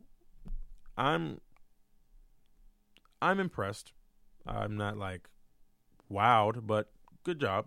[0.97, 1.41] I'm
[3.21, 3.93] I'm impressed.
[4.47, 5.29] I'm not like
[6.11, 6.93] wowed, but
[7.25, 7.67] good job,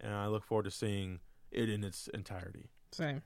[0.00, 1.20] and I look forward to seeing
[1.50, 2.70] it in its entirety.
[2.92, 3.22] Same.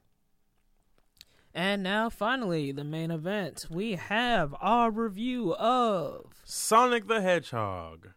[1.54, 3.66] And now, finally, the main event.
[3.70, 6.34] We have our review of.
[6.44, 8.10] Sonic the Hedgehog.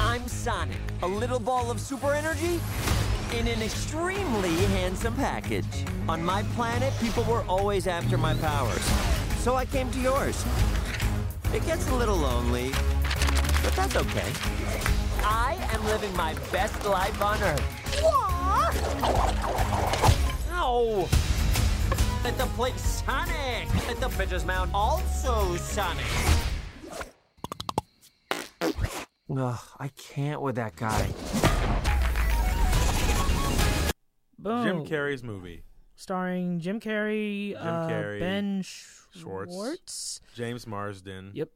[0.00, 2.60] I'm Sonic, a little ball of super energy
[3.36, 5.64] in an extremely handsome package.
[6.08, 8.82] On my planet, people were always after my powers,
[9.38, 10.44] so I came to yours.
[11.52, 12.70] It gets a little lonely,
[13.62, 14.30] but that's okay.
[15.24, 18.02] I am living my best life on Earth.
[20.52, 21.08] Ow!
[22.22, 23.68] Let the place Sonic!
[23.88, 26.06] Let the bitches mount also Sonic!
[29.30, 31.08] Ugh, I can't with that guy.
[34.38, 34.64] Boom.
[34.64, 35.64] Jim Carrey's movie.
[35.96, 39.52] starring Jim Carrey, Jim uh, Carrey, Ben Schwartz.
[39.52, 41.32] Schwartz, James Marsden.
[41.34, 41.50] Yep.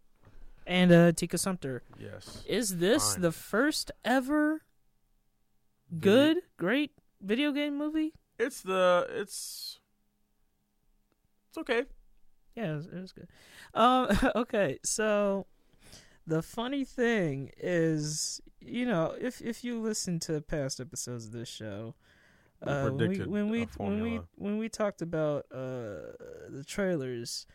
[0.67, 1.83] and uh, Tika Sumpter.
[1.99, 2.43] Yes.
[2.47, 3.23] Is this Fine.
[3.23, 4.63] the first ever
[5.91, 6.01] Video-
[6.35, 8.13] good, great video game movie?
[8.39, 9.79] It's the it's
[11.51, 11.85] it's okay.
[12.57, 13.29] Yeah, it was, it was good.
[13.75, 15.47] Um, okay, so
[16.27, 21.49] the funny thing is, you know, if if you listen to past episodes of this
[21.49, 21.95] show,
[22.65, 26.15] uh, when we when we when we when we talked about uh
[26.49, 27.47] the trailers,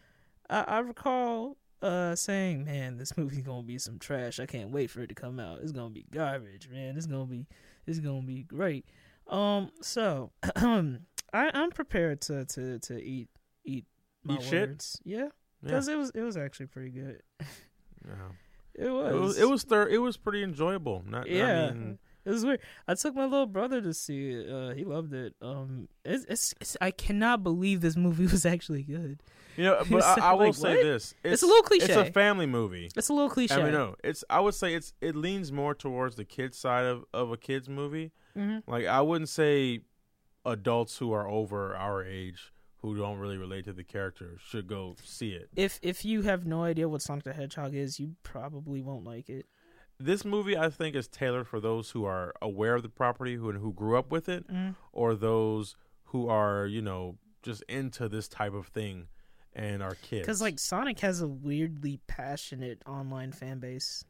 [0.50, 4.40] I, I recall uh saying, "Man, this movie's gonna be some trash.
[4.40, 5.60] I can't wait for it to come out.
[5.62, 6.98] It's gonna be garbage, man.
[6.98, 7.46] It's gonna be
[7.86, 8.86] it's gonna be great."
[9.28, 10.98] Um, so I
[11.34, 13.30] I'm prepared to to to eat
[13.66, 13.86] eat
[14.24, 14.70] my Eat shit?
[14.70, 15.00] words.
[15.06, 15.28] Yeah, Yeah.
[15.64, 17.22] because it was it was actually pretty good.
[18.06, 18.14] yeah.
[18.78, 19.12] It was.
[19.14, 21.04] It was it was thir- it was pretty enjoyable.
[21.08, 21.68] Not Yeah.
[21.70, 22.60] I mean, It was weird.
[22.88, 24.50] I took my little brother to see it.
[24.52, 25.34] Uh, he loved it.
[25.42, 29.24] Um, it's, it's, it's I cannot believe this movie was actually good.
[29.56, 30.84] you know, but It's I, I will like, say what?
[30.84, 31.86] this: It's a little cliche.
[31.86, 32.90] It's a family movie.
[32.96, 33.56] It's a little cliche.
[33.56, 34.24] I mean, no, it's.
[34.30, 34.94] I would say it's.
[35.02, 38.12] It leans more towards the kids side of of a kids movie.
[38.38, 38.62] Mhm.
[38.68, 39.80] Like I wouldn't say
[40.46, 44.96] adults who are over our age who don't really relate to the character should go
[45.04, 45.50] see it.
[45.56, 49.30] If if you have no idea what Sonic the Hedgehog is, you probably won't like
[49.30, 49.46] it.
[50.00, 53.52] This movie, I think, is tailored for those who are aware of the property who
[53.54, 54.76] who grew up with it, Mm.
[54.92, 59.08] or those who are you know just into this type of thing
[59.54, 60.22] and are kids.
[60.22, 64.06] Because like Sonic has a weirdly passionate online fan base.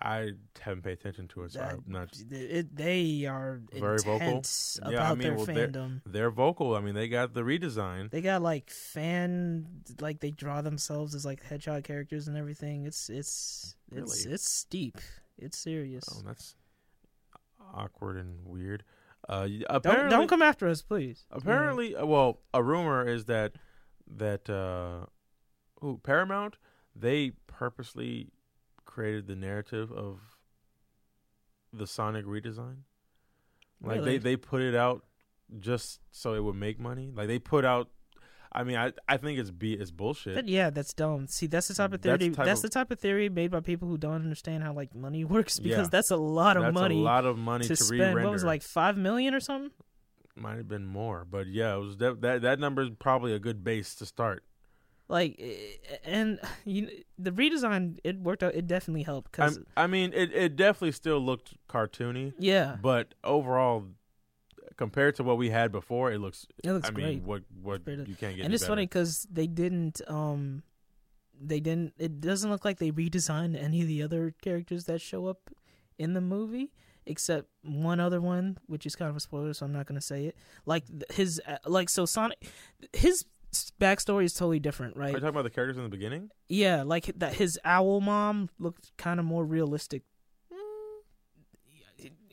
[0.00, 2.10] I haven't paid attention to it, so I'm not.
[2.30, 4.12] It, they are Very vocal?
[4.26, 6.00] intense Yeah, I about mean, their well, they're- fandom.
[6.04, 6.74] They're vocal.
[6.76, 8.10] I mean, they got the redesign.
[8.10, 9.66] They got like fan,
[10.00, 12.84] like they draw themselves as like hedgehog characters and everything.
[12.84, 14.34] It's it's it's Really?
[14.34, 14.98] it's steep.
[15.38, 16.04] It's serious.
[16.12, 16.54] Oh, that's
[17.72, 18.84] awkward and weird.
[19.28, 19.48] Uh,
[19.82, 21.24] don't don't come after us, please.
[21.30, 23.52] Apparently, uh, well, a rumor is that
[24.06, 25.06] that uh,
[25.84, 26.56] ooh, Paramount
[26.94, 28.28] they purposely
[28.96, 30.18] created the narrative of
[31.72, 32.76] the Sonic redesign.
[33.82, 34.12] Like Really?
[34.12, 35.04] they they put it out
[35.58, 37.12] just so it would make money.
[37.14, 37.90] Like they put out.
[38.50, 40.48] I mean, I I think it's be it's bullshit.
[40.48, 41.26] Yeah, that's dumb.
[41.26, 42.16] See, that's the type of theory.
[42.16, 44.72] the type That's of- the type of theory made by people who don't understand how
[44.72, 45.90] like money works because Yeah.
[45.90, 48.00] that's a lot of That's money a lot of money to, to, spend.
[48.00, 48.22] re-render.
[48.24, 49.72] What was like five million or something?
[50.36, 53.38] Might have been more, but yeah, it was that that that number is probably a
[53.38, 54.42] good base to start.
[55.08, 56.88] Like, eh, and you,
[57.18, 58.54] the redesign it worked out.
[58.54, 63.84] It definitely helped because I'm, mean, it it definitely still looked cartoony, yeah, but overall,
[64.76, 66.46] compared to what we had before, it looks.
[66.62, 67.22] it looks I mean, great.
[67.22, 68.04] what what Better.
[68.06, 68.42] you can't get.
[68.42, 68.44] It.
[68.46, 68.72] And it's better.
[68.72, 70.62] funny because they didn't um
[71.40, 75.26] they didn't it doesn't look like they redesigned any of the other characters that show
[75.26, 75.50] up
[75.98, 76.72] in the movie
[77.04, 80.04] except one other one which is kind of a spoiler so i'm not going to
[80.04, 82.50] say it like his uh, like so sonic
[82.92, 83.24] his
[83.80, 86.30] backstory is totally different Are right you talking about the characters in the beginning?
[86.48, 90.02] yeah like that his owl mom looked kind of more realistic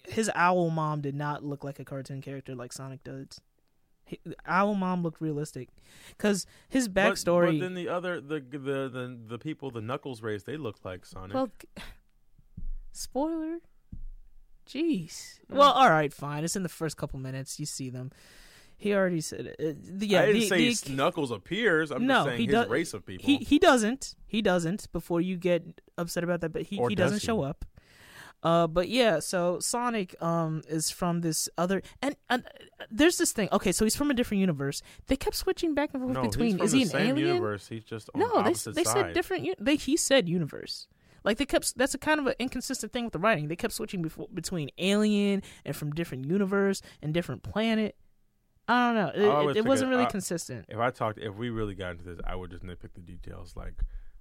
[0.06, 3.40] his owl mom did not look like a cartoon character like sonic does
[4.06, 5.70] He- owl mom looked realistic
[6.10, 8.60] because his backstory But, then the other the the
[8.90, 11.34] the the people the Knuckles race they look like Sonic.
[11.36, 11.50] Well,
[12.92, 13.60] spoiler.
[14.68, 15.40] Jeez.
[15.50, 16.44] Well, all right, fine.
[16.46, 17.60] It's in the first couple minutes.
[17.60, 18.12] You see them.
[18.84, 19.56] He already said it.
[19.60, 21.90] Uh, the- yeah, I didn't the- say the- Knuckles appears.
[21.92, 23.26] I'm No, just saying he his does- race of people.
[23.26, 24.16] he he doesn't.
[24.26, 24.92] He doesn't.
[24.92, 27.26] Before you get upset about that, but he Or he does doesn't he?
[27.26, 27.66] show up.
[28.44, 32.44] Uh, but yeah, so Sonic um is from this other and, and
[32.80, 33.48] uh, there's this thing.
[33.54, 34.82] Okay, so he's from a different universe.
[35.08, 36.48] They kept switching back and forth no, between.
[36.50, 37.28] he's from is the he an same alien?
[37.36, 37.68] universe.
[37.70, 38.86] He's just on No, they they side.
[38.88, 39.48] said different.
[39.64, 40.88] They he said universe.
[41.24, 41.78] Like they kept.
[41.78, 43.48] That's a kind of an inconsistent thing with the writing.
[43.48, 47.96] They kept switching before, between alien and from different universe and different planet.
[48.68, 49.44] I don't know.
[49.48, 50.66] It, it, it wasn't really I- consistent.
[50.70, 53.56] If I talked, if we really got into this, I would just nitpick the details.
[53.56, 53.74] Like,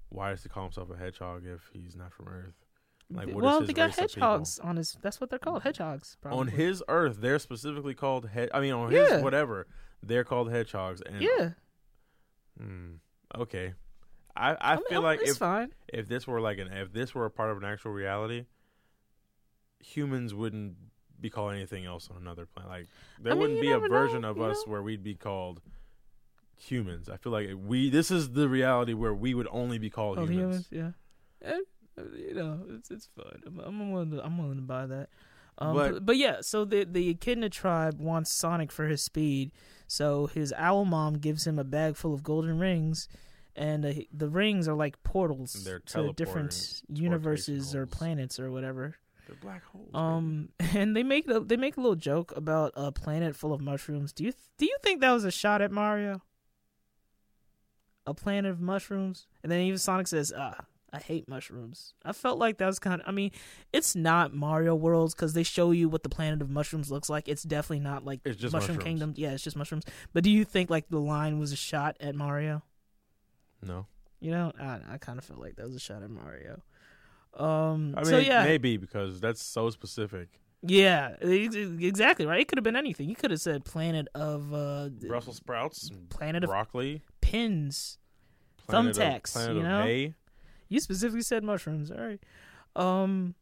[0.09, 2.55] why does he call himself a hedgehog if he's not from Earth?
[3.11, 4.97] Like, what is well, they got hedgehogs on his.
[5.03, 6.17] That's what they're called, hedgehogs.
[6.21, 6.41] Probably.
[6.41, 8.49] On his Earth, they're specifically called head.
[8.55, 9.17] I mean, on Yeah.
[9.17, 9.67] his whatever,
[10.03, 11.03] they're called hedgehogs.
[11.03, 11.51] And yeah,
[12.59, 12.95] Hmm,
[13.37, 13.75] okay.
[14.35, 15.73] I I, I feel like if fine.
[15.89, 18.47] if this were like an if this were a part of an actual reality,
[19.79, 20.77] humans wouldn't
[21.23, 22.71] be called anything else on another planet.
[22.71, 22.87] Like
[23.21, 24.73] there I mean, wouldn't be a version know, of us know?
[24.73, 25.61] where we'd be called
[26.57, 27.09] humans.
[27.09, 30.27] I feel like we this is the reality where we would only be called Oh,
[30.27, 30.69] humans.
[30.71, 30.97] humans,
[31.43, 31.51] yeah.
[31.51, 31.63] And,
[31.99, 33.43] uh, you know, it's it's fun.
[33.47, 35.09] I'm, I'm willing to I'm willing to buy that.
[35.59, 39.53] Um, But- but, but yeah, so the the Echidna tribe wants Sonic for his speed.
[39.87, 43.09] So his owl mom gives him a bag full of golden rings,
[43.55, 48.97] and uh, the rings are like portals to different universes or planets or whatever.
[49.33, 49.91] They're black holes.
[49.95, 53.61] Um, and they make a, they make a little joke about a planet full of
[53.61, 54.13] mushrooms.
[54.13, 56.23] Do you do you think that was a shot at Mario?
[58.05, 62.37] A planet of mushrooms, and then even Sonic says, "Ah, I hate mushrooms." I felt
[62.37, 63.09] like that was kind of.
[63.09, 63.31] I mean,
[63.73, 67.29] it's not Mario Worlds because they show you what the planet of mushrooms looks like.
[67.29, 68.85] It's definitely not like It's just Mushroom mushrooms.
[68.85, 69.15] Kingdom.
[69.17, 69.85] Yeah, it's just mushrooms.
[70.13, 72.63] But do you think like the line was a shot at Mario?
[73.63, 73.87] no.
[74.19, 76.63] You know, I I kind of felt like that was a shot at Mario.
[77.35, 80.29] Um, I mean, so yeah, maybe because that's so specific.
[80.65, 82.41] Yeah, exactly right.
[82.41, 83.09] It could have been anything.
[83.09, 87.99] You could have said planet of uh, Brussels sprouts, planet of broccoli, pins.
[88.69, 90.13] planet Thumbtacks, you know?
[90.69, 91.91] You specifically said mushrooms.
[91.91, 92.21] All right.
[92.77, 93.35] Um.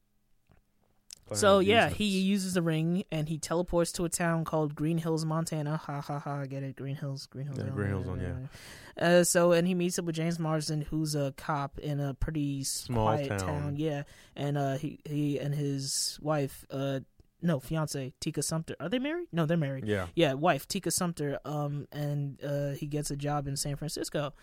[1.32, 5.24] So yeah, he uses the ring and he teleports to a town called Green Hills,
[5.24, 5.76] Montana.
[5.76, 6.44] Ha ha ha!
[6.46, 6.76] Get it.
[6.76, 7.26] Green Hills.
[7.26, 7.58] Green Hills.
[7.58, 9.04] Yeah, Green Hills on yeah.
[9.04, 12.64] Uh, so and he meets up with James Marsden, who's a cop in a pretty
[12.64, 13.76] Small quiet town.
[13.76, 14.02] Yeah,
[14.36, 17.00] and uh, he he and his wife, uh,
[17.40, 18.74] no fiance Tika Sumpter.
[18.80, 19.28] Are they married?
[19.32, 19.86] No, they're married.
[19.86, 21.38] Yeah, yeah, wife Tika Sumpter.
[21.44, 24.34] Um, and uh, he gets a job in San Francisco,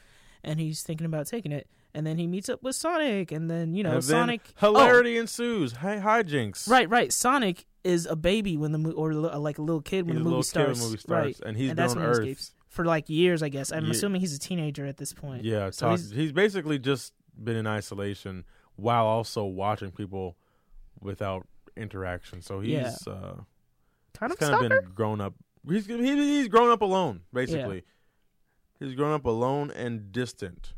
[0.43, 1.67] and he's thinking about taking it.
[1.93, 4.41] And then he meets up with Sonic, and then you know and Sonic.
[4.62, 5.73] Oh, hilarity ensues.
[5.73, 6.69] Hi, hijinks.
[6.69, 7.12] right, right.
[7.12, 10.36] Sonic is a baby when the mo- or like a little kid when the movie
[10.36, 10.80] little kid when starts.
[10.80, 13.10] the movie starts, right, and he's and been that's on when he escapes for like
[13.10, 13.41] years.
[13.41, 15.43] I guess I'm Ye- assuming he's a teenager at this point.
[15.43, 18.43] Yeah, So he's- he's, basically just been in isolation
[18.76, 20.36] while also watching people
[21.02, 22.41] without interaction.
[22.41, 22.95] So he's Yeah.
[23.08, 23.36] uh,
[24.13, 25.34] kind he's of kind of been grown up.
[25.67, 27.84] He's he, he's grown up alone, basically.
[28.80, 30.73] He's grown up alone and distant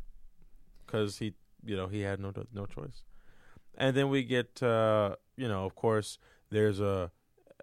[0.90, 3.02] because he, you know, he had no no choice.
[3.78, 6.18] And then we get, uh, you know, of course,
[6.50, 7.10] there's a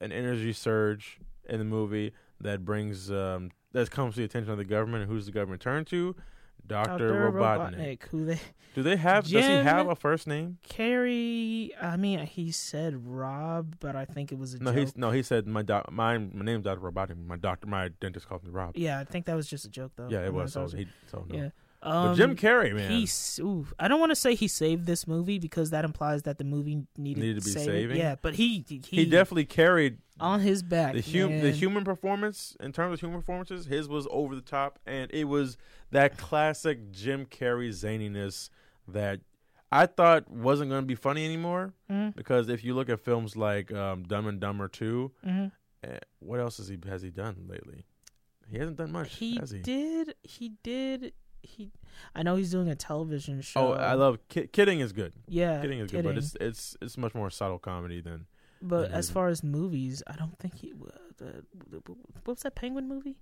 [0.02, 4.58] an energy surge in the movie that brings um, that comes to the attention of
[4.58, 5.04] the government.
[5.04, 6.16] And who's the government turn to?
[6.66, 8.04] Doctor Robotnik.
[8.10, 8.40] Who they
[8.76, 9.24] Do they have?
[9.24, 10.58] does he have a first name?
[10.68, 11.72] Carrie?
[11.82, 14.80] I mean, he said Rob, but I think it was a No, joke.
[14.80, 15.12] he's no.
[15.12, 17.26] He said my doc, my my name's Doctor Robotnik.
[17.26, 18.76] My doctor, my dentist calls me Rob.
[18.76, 20.08] Yeah, I think that was just a joke though.
[20.10, 20.54] Yeah, it was.
[20.54, 21.36] So he, so no.
[21.38, 21.50] yeah.
[21.88, 23.40] But Um, Jim Carrey, man, He's.
[23.42, 26.44] Ooh, I don't want to say he saved this movie because that implies that the
[26.44, 27.66] movie needed, Needed to be saving.
[27.68, 27.98] saving?
[27.98, 30.94] Yeah, but he he, he definitely carried on his back.
[30.96, 33.66] the hum- the human performance in terms of human performances.
[33.68, 35.58] His was over the top, and it was
[35.92, 38.50] that classic Jim Carrey zaniness
[38.88, 39.22] that
[39.72, 41.74] I thought wasn't going to be funny anymore.
[41.90, 45.52] Mhm, Because if you look at films like um, Dumb and Dumber Two, mhm.
[45.84, 47.86] eh, what else has he has he done lately?
[48.50, 49.60] He hasn't done much, He he?
[49.60, 50.16] did.
[50.24, 51.14] He did.
[51.48, 51.72] He.
[52.14, 53.74] I know he's doing a television show.
[53.74, 55.14] Oh, I love ki- kidding is good.
[55.28, 58.28] Yeah, Kidding is good, but it's it's it's much more subtle comedy than
[58.62, 60.74] But than as far as movies, I don't think he.
[60.74, 61.26] Uh,
[61.70, 63.18] the, what was that Penguin movie?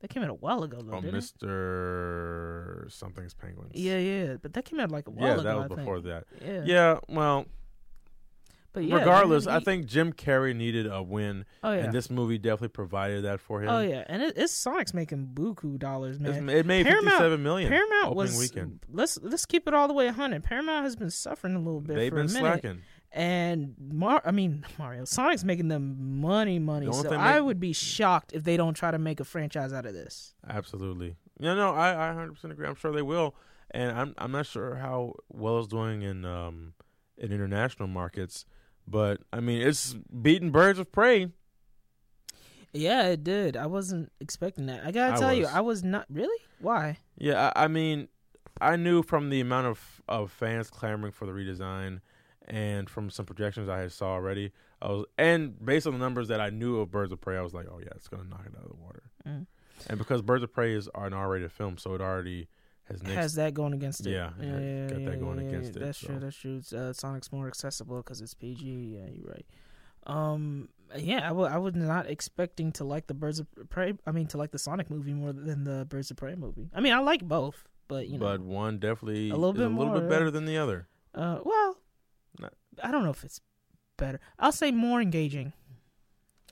[0.00, 0.94] That came out a while ago, though.
[0.94, 1.18] oh, didn't it?
[1.18, 3.72] Mister something's Penguins.
[3.74, 5.42] Yeah, yeah, but that came out like a while yeah, ago.
[5.42, 5.78] Yeah, that was I think.
[5.78, 6.24] before that.
[6.44, 7.46] Yeah, Yeah, well,
[8.74, 11.84] but yeah, regardless, I he- think Jim Carrey needed a win, Oh yeah.
[11.84, 13.70] and this movie definitely provided that for him.
[13.70, 16.54] Oh yeah, and it, it's Sonic's making buku dollars, It's- man.
[16.54, 17.70] it made Paramount- fifty-seven million.
[17.70, 18.80] Paramount opening was weekend.
[18.92, 20.44] let's let's keep it all the way 100.
[20.44, 22.82] Paramount has been suffering a little bit They've for been a minute, slacking.
[23.12, 26.86] and Mar I mean Mario Sonic's making them money, money.
[26.86, 29.72] Only So thing I would be shocked if they don't try to make a franchise
[29.72, 30.34] out of this.
[30.48, 31.16] Absolutely.
[31.38, 32.66] Yeah, no, I I hundred percent agree.
[32.66, 33.34] I'm sure they will,
[33.70, 36.74] and I'm I'm not sure how well it's doing in um
[37.16, 38.44] in international markets,
[38.86, 41.28] but I mean it's beating Birds of Prey.
[42.72, 43.56] Yeah, it did.
[43.56, 44.84] I wasn't expecting that.
[44.84, 45.46] I gotta I tell you.
[45.46, 46.42] I was not really.
[46.60, 46.98] Why?
[47.16, 48.08] Yeah, I, I mean,
[48.60, 52.00] I knew from the amount of of fans clamoring for the redesign,
[52.48, 56.28] and from some projections I had saw already, I was, and based on the numbers
[56.28, 58.42] that I knew of Birds of Prey, I was like, oh yeah, it's gonna knock
[58.44, 59.04] it out of the water.
[59.26, 59.46] Mm.
[59.88, 62.48] And because Birds of Prey is an R-rated film, so it already
[62.84, 63.14] has next.
[63.14, 64.10] Has that going against it?
[64.12, 64.44] Yeah, it
[64.90, 66.06] had- got that going against it, That's so.
[66.08, 66.18] true.
[66.20, 66.56] That's true.
[66.56, 68.64] It's, uh, Sonic's more accessible because it's PG.
[68.66, 69.46] Yeah, you're right.
[70.06, 73.94] Um, yeah, I was not expecting to like the Birds of Prey.
[74.06, 76.68] I mean, to like the Sonic movie more than the Birds of Prey movie.
[76.74, 79.66] I mean, I like both, but you know, but one definitely A little is bit
[79.66, 80.88] a little more, bit better than the other.
[81.14, 81.78] uh, well,
[82.38, 83.40] Not- I don't know if it's
[83.96, 84.20] better.
[84.38, 85.52] I'll say more engaging.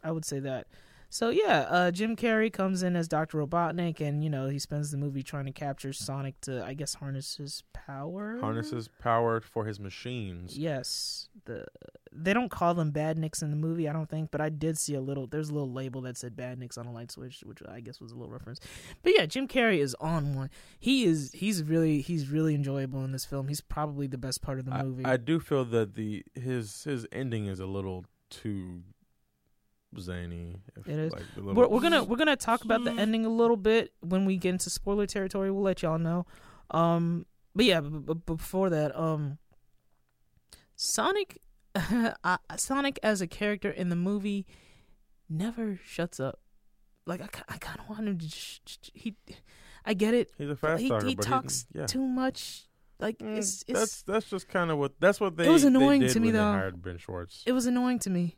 [0.03, 0.67] I would say that.
[1.13, 4.91] So yeah, uh, Jim Carrey comes in as Doctor Robotnik, and you know he spends
[4.91, 8.39] the movie trying to capture Sonic to, I guess, harness his power.
[8.41, 10.57] Harnesses power for his machines.
[10.57, 11.67] Yes, the
[12.11, 14.95] they don't call them badniks in the movie, I don't think, but I did see
[14.95, 15.27] a little.
[15.27, 18.13] There's a little label that said badniks on a light switch, which I guess was
[18.13, 18.61] a little reference.
[19.03, 20.49] But yeah, Jim Carrey is on one.
[20.81, 21.31] He is.
[21.35, 22.01] He's really.
[22.01, 23.49] He's really enjoyable in this film.
[23.49, 25.05] He's probably the best part of the I, movie.
[25.05, 28.81] I do feel that the his his ending is a little too
[30.01, 30.57] zany.
[30.77, 31.13] If, It is.
[31.13, 34.25] Like, little, we're, we're gonna we're gonna talk about the ending a little bit when
[34.25, 35.51] we get into spoiler territory.
[35.51, 36.27] We'll let y'all know.
[36.71, 39.39] Um, but yeah, b- b- before that, um,
[40.77, 41.39] Sonic
[41.75, 44.47] I, Sonic as a character in the movie
[45.29, 46.41] never shuts up.
[47.07, 48.29] Like I, I kind of want him to.
[48.29, 49.15] Sh- sh- he,
[49.85, 50.31] I get it.
[50.39, 51.87] He's a fast he talker, he but talks he, yeah.
[51.87, 52.69] too much.
[53.01, 55.47] Like Mm, it's, it's that's that's just kind of what that's what they.
[55.47, 56.53] It was annoying they did to me, when they though.
[56.53, 57.43] hired Ben Schwartz.
[57.47, 58.37] it was annoying to me.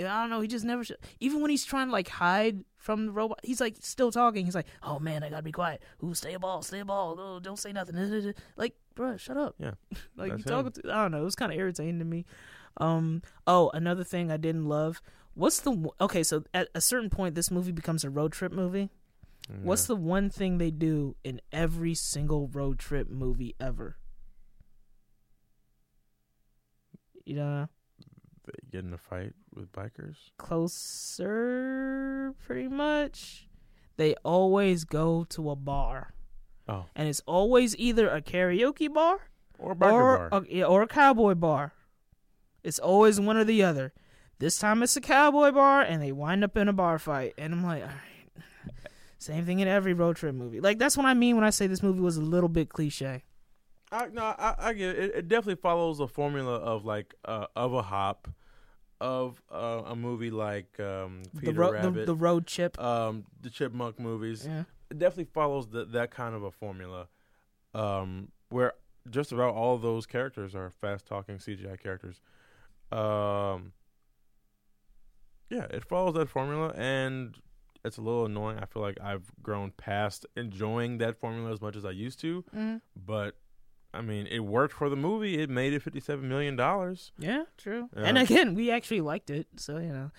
[0.00, 0.40] Yeah, I don't know.
[0.40, 0.82] He just never.
[0.84, 4.44] Sh- Even when he's trying to like hide from the robot, he's like still talking.
[4.46, 5.82] He's like, "Oh man, I gotta be quiet.
[6.02, 7.16] Ooh, stay a ball, stay a ball.
[7.18, 7.94] Oh, don't say nothing."
[8.56, 9.54] Like, bruh, shut up.
[9.58, 9.72] Yeah,
[10.16, 10.90] like you talking to.
[10.92, 11.20] I don't know.
[11.20, 12.24] It was kind of irritating to me.
[12.78, 13.22] Um.
[13.46, 15.02] Oh, another thing I didn't love.
[15.34, 16.22] What's the okay?
[16.22, 18.90] So at a certain point, this movie becomes a road trip movie.
[19.62, 23.96] What's the one thing they do in every single road trip movie ever?
[27.24, 27.68] You know,
[28.70, 30.16] get in a fight with bikers?
[30.38, 33.46] closer, pretty much.
[33.96, 36.14] They always go to a bar,
[36.68, 39.18] Oh, and it's always either a karaoke bar
[39.58, 40.42] or a biker or bar.
[40.50, 41.72] A, or a cowboy bar.
[42.62, 43.92] It's always one or the other.
[44.38, 47.34] This time it's a cowboy bar, and they wind up in a bar fight.
[47.36, 48.44] And I'm like, all right,
[49.18, 50.60] same thing in every road trip movie.
[50.60, 53.24] Like that's what I mean when I say this movie was a little bit cliche.
[53.92, 54.98] I, no, I, I get it.
[54.98, 55.14] it.
[55.16, 58.28] It definitely follows the formula of like uh, of a hop,
[59.00, 62.78] of uh, a movie like um, Peter the, ro- Rabbit, the road chip.
[62.80, 64.44] um, the Chipmunk movies.
[64.46, 64.64] Yeah.
[64.90, 67.08] It definitely follows the, that kind of a formula,
[67.74, 68.72] um, where
[69.08, 72.20] just about all of those characters are fast talking CGI characters.
[72.92, 73.72] Um,
[75.48, 77.36] yeah, it follows that formula, and
[77.84, 78.58] it's a little annoying.
[78.58, 82.44] I feel like I've grown past enjoying that formula as much as I used to,
[82.54, 82.80] Mhm.
[82.94, 83.36] but
[83.92, 85.40] I mean, it worked for the movie.
[85.40, 87.12] It made it fifty-seven million dollars.
[87.18, 87.88] Yeah, true.
[87.96, 88.04] Yeah.
[88.04, 90.10] And again, we actually liked it, so you know.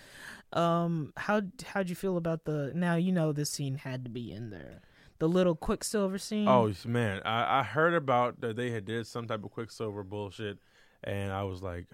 [0.59, 2.71] Um, how how'd you feel about the?
[2.75, 4.81] Now you know this scene had to be in there.
[5.19, 6.47] The little Quicksilver scene.
[6.47, 10.57] Oh man, I, I heard about that they had did some type of Quicksilver bullshit,
[11.03, 11.85] and I was like,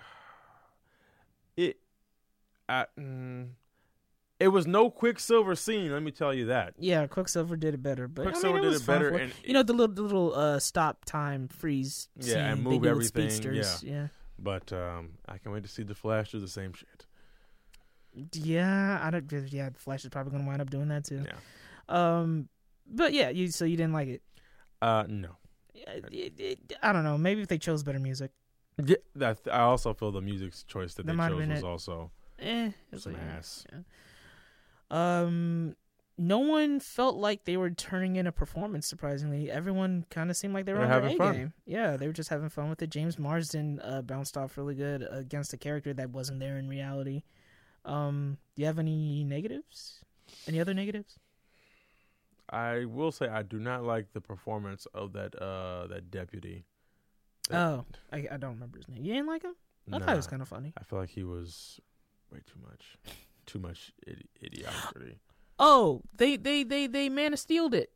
[1.58, 1.78] it,
[2.68, 3.50] I, mm,
[4.40, 5.92] it was no Quicksilver scene.
[5.92, 6.74] Let me tell you that.
[6.78, 9.54] yeah, Quicksilver did it better, but I mean, Quicksilver it did it better, and you
[9.54, 12.10] know the little the little uh stop time freeze.
[12.18, 13.84] Yeah, scene and move everything, speedsters.
[13.84, 14.08] Yeah.
[14.40, 17.06] but um, I can wait to see the Flash do the same shit.
[18.34, 19.32] Yeah, I don't.
[19.52, 21.24] Yeah, the Flash is probably gonna wind up doing that too.
[21.26, 21.34] Yeah.
[21.90, 22.50] Um,
[22.88, 24.22] but yeah, you so you didn't like it.
[24.82, 25.30] Uh, no.
[25.74, 27.18] It- it- it- I don't know.
[27.18, 28.32] Maybe if they chose better music.
[28.84, 32.68] Yeah, that, I also feel the music choice that That they chose was also Eh,
[32.68, 33.26] it was some like, eh.
[33.38, 33.66] ass.
[34.90, 35.76] Um,
[36.18, 38.88] no one felt like they were turning in a performance.
[38.88, 41.36] Surprisingly, everyone kind of seemed like they were They're on their having A fun.
[41.36, 41.54] game.
[41.66, 42.90] Yeah, they were just having fun with it.
[42.90, 47.24] James Marsden uh, bounced off really good against a character that wasn't there in reality.
[47.86, 50.00] Um, do you have any negatives?
[50.48, 51.20] Any other negatives?
[52.50, 56.64] I will say I do not like the performance of that uh that deputy.
[57.50, 59.04] That- Oh, I, I don't remember his name.
[59.06, 59.54] You didn't like him?
[59.92, 60.74] I thought it was kind of funny.
[60.78, 61.80] I feel like he was
[62.32, 62.98] way too much,
[63.48, 65.16] too much idi- idiocracy.
[65.58, 67.92] Oh, they they they they Man of Steeled it.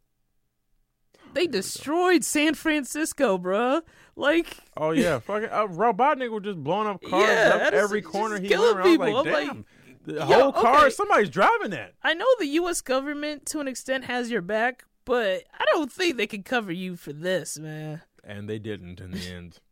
[1.34, 1.52] They There we go.
[1.60, 3.82] destroyed San Francisco, bruh.
[4.16, 8.40] Like, Oh yeah, fucking uh, Robotnik was just blowing up cars Yeah, up every corner
[8.40, 8.84] he went around.
[8.84, 9.14] People.
[9.14, 9.66] Like, I'm like, damn,
[10.06, 10.90] the yo, whole car, okay.
[10.90, 11.94] somebody's driving that.
[12.04, 12.82] I know the U.S.
[12.82, 16.96] government to an extent has your back, but I don't think they can cover you
[16.96, 18.02] for this, man.
[18.24, 19.60] And they didn't in the end.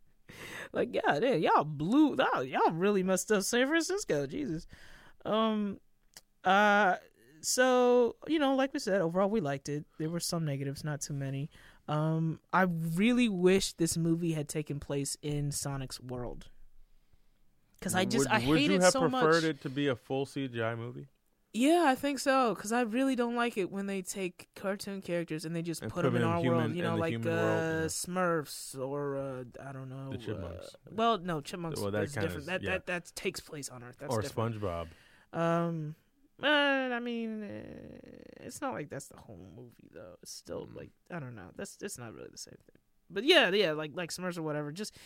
[0.72, 4.28] Like, yeah, yeah, y'all blew, y'all, y'all really messed up San Francisco.
[4.28, 4.68] Jesus.
[5.24, 5.78] Um,
[6.44, 6.96] uh,
[7.40, 9.84] so you know, like we said, overall we liked it.
[9.98, 11.50] There were some negatives, not too many.
[11.88, 16.46] Um, I really wish this movie had taken place in Sonic's world.
[17.78, 19.44] Because I just would, I would hate you have so preferred much.
[19.44, 21.06] it to be a full CGI movie
[21.54, 22.54] Yeah, I think so.
[22.54, 25.90] Because I really don't like it when they take cartoon characters and they just And
[25.90, 26.74] put, put them in in our human- world.
[26.76, 27.86] You know, like human uh, world, yeah.
[27.86, 30.10] Smurfs or uh, I don't know.
[30.12, 30.66] The Chipmunks.
[30.74, 31.80] uh, well, no, Chipmunks.
[31.80, 32.36] Well, that is different.
[32.36, 33.96] is- that that that takes place on Earth.
[33.98, 34.60] That's or different.
[34.60, 34.86] SpongeBob?
[35.32, 35.94] Um,
[36.38, 36.48] but
[36.92, 40.16] I mean, uh, it's not like that's the whole movie though.
[40.22, 40.76] It's still Mm.
[40.76, 41.50] like I don't know.
[41.56, 42.80] That's it's not really the same thing.
[43.10, 44.72] But yeah, yeah, like like Smurfs or whatever.
[44.72, 44.96] Just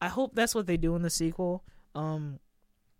[0.00, 1.64] I hope that's what they do in the sequel.
[1.94, 2.38] Um,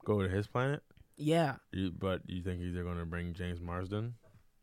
[0.05, 0.83] Go to his planet.
[1.17, 1.57] yeah.
[1.73, 4.15] You, but you think they're going to bring James Marsden?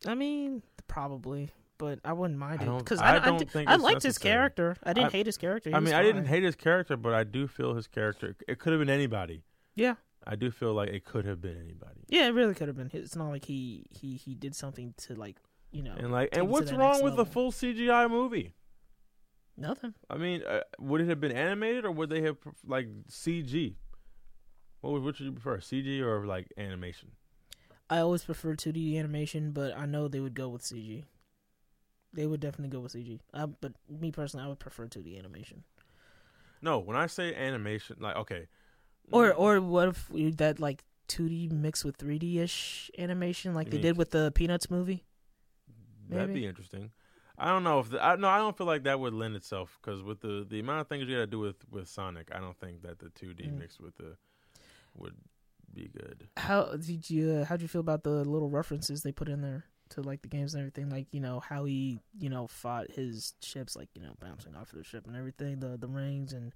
[0.05, 3.75] I mean, probably, but I wouldn't mind it because I I, I, don't think I
[3.77, 4.75] liked his character.
[4.83, 5.69] I didn't I- hate his character.
[5.71, 8.35] He I mean, I didn't hate his character, but I do feel his character.
[8.47, 9.43] It could have been anybody.
[9.75, 9.95] Yeah,
[10.29, 12.01] I do feel like it could have been anybody.
[12.09, 12.89] yeah, it really could have been.
[12.93, 15.37] It's not like he he he did something to like
[15.71, 15.95] you know.
[15.97, 18.53] And like, and what's wrong with a full CGI movie?
[19.55, 19.93] Nothing.
[20.09, 23.75] I mean, uh, would it have been animated or would they have like CG?
[24.81, 27.11] What would which would you prefer, CG or like animation?
[27.89, 31.05] I always prefer 2D animation, but I know they would go with CG.
[32.13, 33.19] They would definitely go with CG.
[33.33, 35.63] Uh, but me personally, I would prefer 2D animation.
[36.61, 38.47] No, when I say animation, like okay,
[39.11, 43.71] Or or what if we, that like 2D mixed with 3D ish animation like You
[43.71, 45.03] they mean- did with the Peanuts movie?
[46.09, 46.91] That'd be interesting.
[47.37, 49.77] I don't know if the, I no, I don't feel like that would lend itself
[49.81, 52.39] because with the the amount of things you got to do with with Sonic, I
[52.39, 53.59] don't think that the 2D Mm.
[53.59, 54.15] mixed with the
[54.95, 55.15] would
[55.73, 56.27] be good.
[56.37, 59.41] How did you uh, how did you feel about the little references they put in
[59.41, 60.89] there to like the games and everything?
[60.89, 64.71] Like you know how he you know fought his ships, like you know bouncing off
[64.73, 66.53] of the ship and everything, the the rings and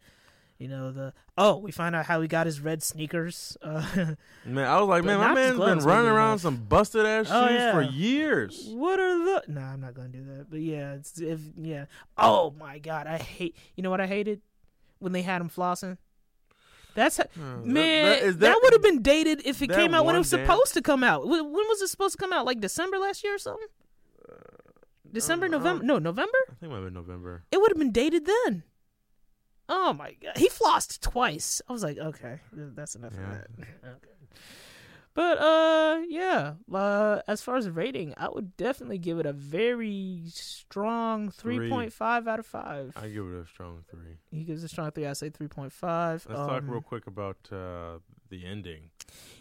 [0.61, 3.57] you know the oh we find out how he got his red sneakers.
[3.61, 3.81] Uh,
[4.45, 7.47] Man, I was like, man, my man's been running around but- some busted ass Oh,
[7.47, 8.67] shoes for years.
[8.69, 9.43] what are the?
[9.47, 10.49] No, I'm not gonna do that.
[10.49, 11.85] But yeah, it's if yeah.
[12.17, 13.55] Oh my god, I hate.
[13.75, 14.41] You know what I hated
[14.99, 15.97] when they had him flossing.
[16.93, 18.05] That's how, that- man.
[18.05, 20.29] that- That, is that- would have been dated if it came out when it was
[20.29, 21.27] damn- supposed to come out.
[21.27, 22.45] When, when was it supposed to come out?
[22.45, 23.67] Like December last year or something?
[25.11, 25.83] December, November?
[25.83, 26.37] No, November.
[26.49, 27.43] I think it might have been November.
[27.51, 28.63] It would have been dated then.
[29.73, 31.61] Oh my god, he flossed twice.
[31.69, 33.23] I was like, okay, that's enough Yeah.
[33.23, 33.47] of that.
[33.85, 34.09] Okay.
[35.13, 36.53] But uh, yeah.
[36.73, 41.69] Uh, as far as rating, I would definitely give it a very strong Three.
[41.69, 42.93] point five out of five.
[42.95, 44.19] I give it a strong three.
[44.31, 45.05] he gives a strong three.
[45.05, 46.25] I say three point five.
[46.29, 47.97] Let's talk real quick about uh,
[48.29, 48.91] the ending.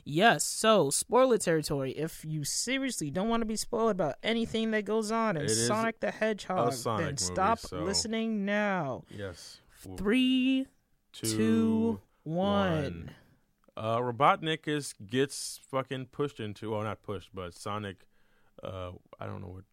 [0.04, 0.42] Yes.
[0.42, 1.92] So spoiler territory.
[1.92, 6.00] If you seriously don't want to be spoiled about anything that goes on in Sonic
[6.00, 9.04] the Hedgehog, Sonic then movie, stop so- listening now.
[9.08, 9.59] Yes.
[9.82, 10.66] W- Three,
[11.12, 12.70] two, two, one.
[12.72, 13.10] one.
[13.76, 16.70] Uh, Robotnik is gets fucking pushed into.
[16.72, 18.06] Well, not pushed, but Sonic.
[18.62, 19.64] Uh, I don't know what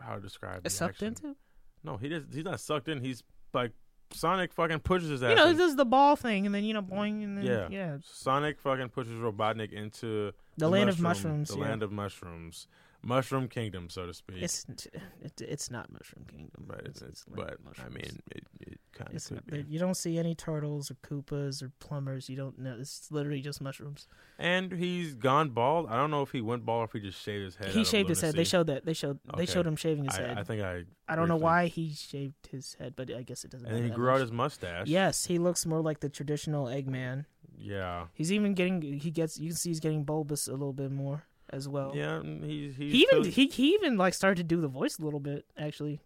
[0.00, 0.62] how to describe.
[0.62, 1.08] the sucked action.
[1.08, 1.36] into.
[1.82, 2.24] No, he does.
[2.32, 3.00] He's not sucked in.
[3.02, 3.22] He's
[3.52, 3.72] like
[4.12, 5.30] Sonic fucking pushes his ass.
[5.30, 5.56] You know, in.
[5.56, 7.68] it does the ball thing, and then you know, boing, and then Yeah.
[7.70, 11.48] yeah, Sonic fucking pushes Robotnik into the land of mushrooms.
[11.48, 11.62] The yeah.
[11.64, 12.68] land of mushrooms,
[13.04, 14.42] mushroom kingdom, so to speak.
[14.42, 19.14] It's it, it's not Mushroom Kingdom, but it's, it's but I mean it, it kind
[19.14, 19.64] of could not, be.
[19.68, 22.28] you don't see any turtles or Koopas or plumbers.
[22.28, 22.76] You don't know.
[22.78, 24.06] It's literally just mushrooms.
[24.38, 25.88] And he's gone bald.
[25.88, 27.68] I don't know if he went bald or if he just shaved his head.
[27.68, 28.34] he shaved his head.
[28.34, 28.84] They showed that.
[28.84, 29.18] They showed.
[29.36, 30.38] They showed him shaving his I, head.
[30.38, 30.84] I think I.
[31.08, 33.66] I don't know why he shaved his head, but I guess it doesn't.
[33.66, 34.86] And matter he grew out his mustache.
[34.86, 37.26] Yes, he looks more like the traditional Eggman.
[37.58, 38.06] Yeah.
[38.14, 38.80] He's even getting.
[38.82, 39.38] He gets.
[39.38, 41.92] You can see he's getting bulbous a little bit more as well.
[41.94, 42.22] Yeah.
[42.22, 45.20] He's, he's He even he, he even like started to do the voice a little
[45.20, 46.00] bit actually.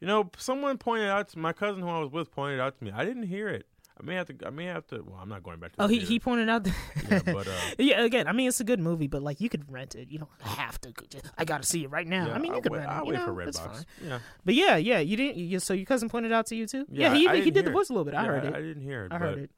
[0.00, 2.84] You know, someone pointed out to my cousin who I was with pointed out to
[2.84, 2.90] me.
[2.94, 3.66] I didn't hear it.
[3.98, 4.34] I may have to.
[4.44, 5.02] I may have to.
[5.04, 5.82] Well, I'm not going back to.
[5.82, 6.64] Oh, the he he pointed out.
[6.64, 6.74] That
[7.10, 9.70] Yeah, but uh, yeah, again, I mean it's a good movie, but like you could
[9.70, 10.08] rent it.
[10.10, 10.92] You don't have to.
[11.38, 12.26] I got to see it right now.
[12.26, 12.94] yeah, I mean you I'll could wait, rent it.
[12.94, 13.84] I'll you wait know, for Redbox.
[14.04, 14.18] Yeah.
[14.44, 15.36] But yeah, yeah, you didn't.
[15.36, 16.86] You, so your cousin pointed out to you too.
[16.90, 17.72] Yeah, Yeah, he I even he didn't the hear it.
[17.74, 18.14] voice a little bit.
[18.14, 18.62] I heard I it.
[18.62, 19.12] didn't hear it.
[19.12, 19.50] I but, heard it.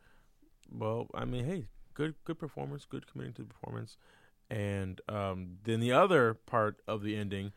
[0.70, 3.96] Well, I mean, hey, good good performance, good committing to the performance,
[4.50, 7.52] and um, then the other part of the ending,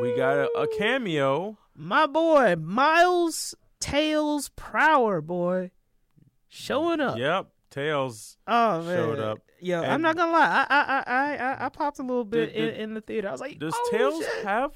[0.00, 1.58] we got a, a cameo.
[1.74, 5.70] My boy Miles Tails Prower boy
[6.48, 7.18] showing up.
[7.18, 8.36] Yep, Tails.
[8.46, 9.38] Oh man, Showed up.
[9.60, 10.66] Yo, I'm not gonna lie.
[10.68, 13.28] I I I I, I popped a little bit Did- did- in, in the theater.
[13.28, 14.44] I was like, Does oh, Tails shit.
[14.44, 14.72] have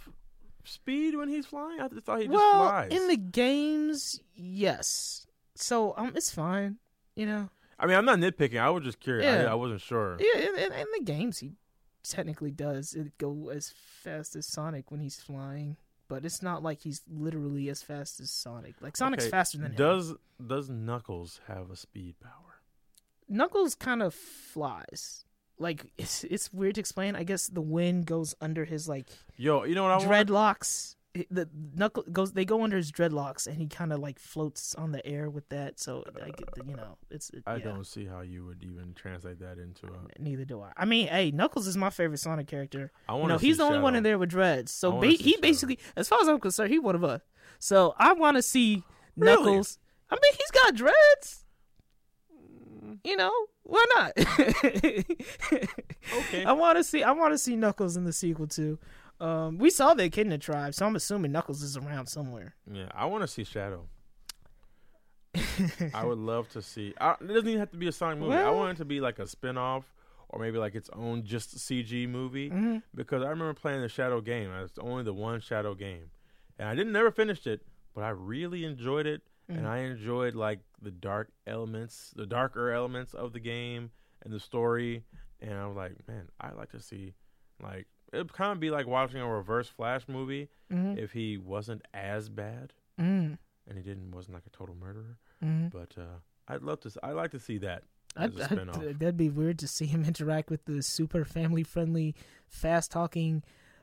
[0.65, 1.81] speed when he's flying?
[1.81, 2.93] I just thought he just well, flies.
[2.93, 5.27] in the games, yes.
[5.55, 6.77] So um, it's fine.
[7.15, 7.51] You know,
[7.83, 8.59] I mean, I'm not nitpicking.
[8.61, 9.27] I was just curious.
[9.27, 9.51] I, Yeah.
[9.53, 10.17] I wasn't sure.
[10.21, 10.41] yeah.
[10.41, 11.53] In, in, in the games, he
[12.05, 13.73] technically does it go as
[14.03, 15.77] fast as Sonic when he's flying,
[16.09, 18.75] but it's not like he's literally as fast as Sonic.
[18.81, 19.77] Like Sonic's Okay, faster than him.
[19.77, 20.15] Does
[20.45, 22.33] Does Knuckles have a speed power?
[23.29, 25.25] Knuckles kind of flies.
[25.59, 27.15] Like it's it's weird to explain.
[27.17, 29.07] I guess the wind goes under his like
[29.37, 30.09] Yo, you know what I want?
[30.09, 30.97] dreadlocks.
[31.31, 32.33] The knuckle goes.
[32.33, 35.47] They go under his dreadlocks, and he kind of like floats on the air with
[35.51, 35.79] that.
[35.79, 37.29] So I get you know, it's.
[37.31, 37.65] It, I yeah.
[37.65, 40.23] don't see how you would even translate that into a.
[40.23, 40.73] Neither do I.
[40.75, 42.91] I mean, hey, Knuckles is my favorite Sonic character.
[43.09, 43.45] I You want know, to.
[43.45, 44.73] he's the only one in there with dreads.
[44.73, 45.41] So ba- he Shadow.
[45.43, 47.21] basically, as far as I'm concerned, he one of us.
[47.59, 48.83] So I want to see
[49.15, 49.37] Really?
[49.37, 49.79] Knuckles.
[50.11, 51.45] I mean, he's got dreads.
[53.05, 53.33] You know,
[53.65, 54.13] why not?
[56.19, 56.45] Okay.
[56.45, 57.03] I want to see.
[57.03, 58.79] I want to see Knuckles in the sequel too.
[59.23, 62.55] Um, we saw the Echidna tribe, so I'm assuming Knuckles is around somewhere.
[62.71, 63.87] Yeah, I want to see Shadow.
[65.95, 66.93] I would love to see.
[67.01, 68.35] I, it doesn't even have to be a Sonic movie.
[68.37, 69.85] I want it to be like a spin off
[70.29, 72.51] or maybe like its own just CG movie.
[72.51, 72.79] Mm-hmm.
[72.95, 74.51] Because I remember playing the Shadow game.
[74.63, 76.11] It's only the one Shadow game,
[76.59, 77.63] and I didn't never finished it,
[77.95, 79.59] but I really enjoyed it, Mm-hmm.
[79.59, 83.91] and I enjoyed like the dark elements, the darker elements of the game
[84.23, 85.03] and the story.
[85.41, 87.15] And I was like, man, I like to see
[87.61, 90.99] like it'd kind of be like watching a reverse Flash movie Mm-hmm.
[90.99, 93.37] if he wasn't as bad Mm,
[93.69, 95.19] and he didn't wasn't like a total murderer.
[95.45, 95.71] mm.
[95.71, 96.91] But uh, I'd love to.
[97.03, 97.83] I'd like to see that
[98.17, 98.81] I'd- as a I'd- spin-off.
[98.99, 102.15] that'd be weird to see him interact with the super family friendly,
[102.49, 103.43] fast talking,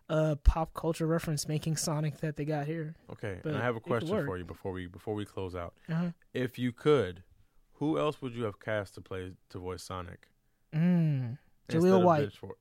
[0.10, 2.96] uh, pop culture reference making Sonic that they got here.
[3.12, 5.74] Okay, But and I have a question for you before we before we close out.
[5.90, 6.12] Uh-huh.
[6.34, 7.24] If you could,
[7.74, 10.28] Who else would you have cast to play to voice Sonic?
[10.76, 11.38] Mm.
[11.70, 12.32] Jaleel White.
[12.34, 12.60] Schwartz?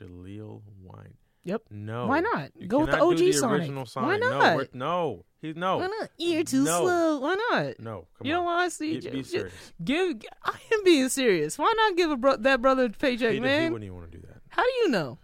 [0.00, 1.16] Jaleel White.
[1.44, 1.62] Yep.
[1.70, 2.06] No.
[2.08, 2.50] Why not?
[2.56, 3.70] You Go with the OG the Sonic.
[3.72, 4.20] Why Sonic.
[4.20, 4.56] No, not?
[4.56, 5.24] we're- no.
[5.40, 5.76] He's no.
[5.78, 6.10] Why not?
[6.18, 6.82] You're too No.
[6.82, 7.18] slow.
[7.20, 7.78] Why not?
[7.78, 8.08] No.
[8.18, 8.38] Come you on.
[8.38, 8.98] don't want to see.
[8.98, 9.52] Get- be serious.
[9.84, 10.16] Give.
[10.44, 11.56] I am being serious.
[11.56, 14.26] Why not give a bro- that brother paycheck, He, he wouldn't even want to do
[14.26, 14.38] that.
[14.48, 15.18] How do you know?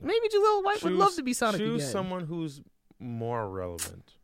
[0.00, 1.92] Maybe Jaleel White would love to be Sonic choose again.
[1.92, 2.62] someone who's
[2.98, 4.14] more relevant.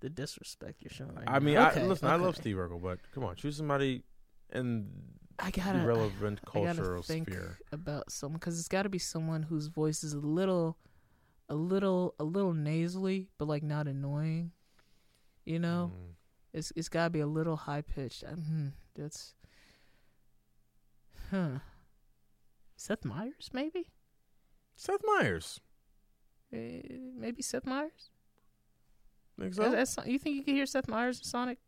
[0.00, 1.14] The disrespect you're showing.
[1.14, 1.66] Right I mean, now.
[1.66, 2.36] I, Okay, listen, I love.
[2.36, 4.02] Steve Urkel, but come on, choose somebody
[4.50, 4.88] in
[5.42, 7.58] I gotta relevant cultural think sphere.
[7.72, 10.76] about someone because it's got to be someone whose voice is a little,
[11.48, 14.52] a little, a little nasally, but like not annoying.
[15.46, 16.14] You know, Mm.
[16.52, 18.22] it's it's got to be a little high pitched.
[18.24, 19.34] Hmm, that's,
[21.30, 21.58] huh?
[22.76, 23.88] Seth Meyers, maybe.
[24.76, 25.60] Seth Meyers.
[26.52, 26.80] Eh,
[27.16, 28.10] maybe Seth Meyers.
[29.38, 30.00] Think That's- so?
[30.02, 31.58] that's- you think you could hear Seth Meyers in Sonic?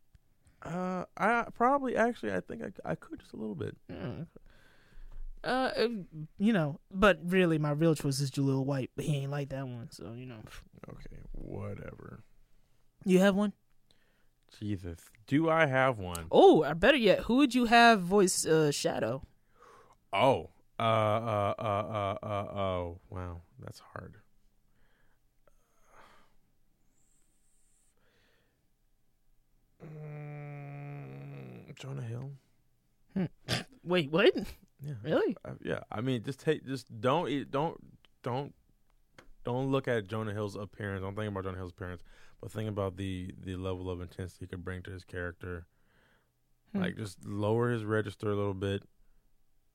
[0.63, 3.75] Uh, I probably actually I think I, I could just a little bit.
[3.91, 4.27] Mm.
[5.43, 5.87] Uh, uh,
[6.39, 9.67] you know, but really, my real choice is Jaleel White, but he ain't like that
[9.67, 10.39] one, so you know.
[10.89, 12.23] Okay, whatever.
[13.03, 13.51] You have one?
[14.59, 16.27] Jesus, do I have one?
[16.31, 19.23] Oh, or better yet, who would you have voice uh, Shadow?
[20.13, 24.17] Oh, uh, uh, uh, uh, uh, oh, wow, that's hard.
[29.83, 30.12] Mm,
[31.83, 32.31] Jonah Hill.
[33.83, 34.33] Wait, what?
[34.81, 34.93] Yeah.
[35.03, 35.35] Really?
[35.43, 37.77] Uh, yeah, I mean, just take, just don't, eat, don't,
[38.23, 38.53] don't,
[39.43, 41.01] don't look at Jonah Hill's appearance.
[41.01, 42.01] Don't think about Jonah Hill's appearance,
[42.41, 45.65] but think about the the level of intensity he could bring to his character.
[46.71, 46.81] Hmm.
[46.81, 48.83] Like, just lower his register a little bit.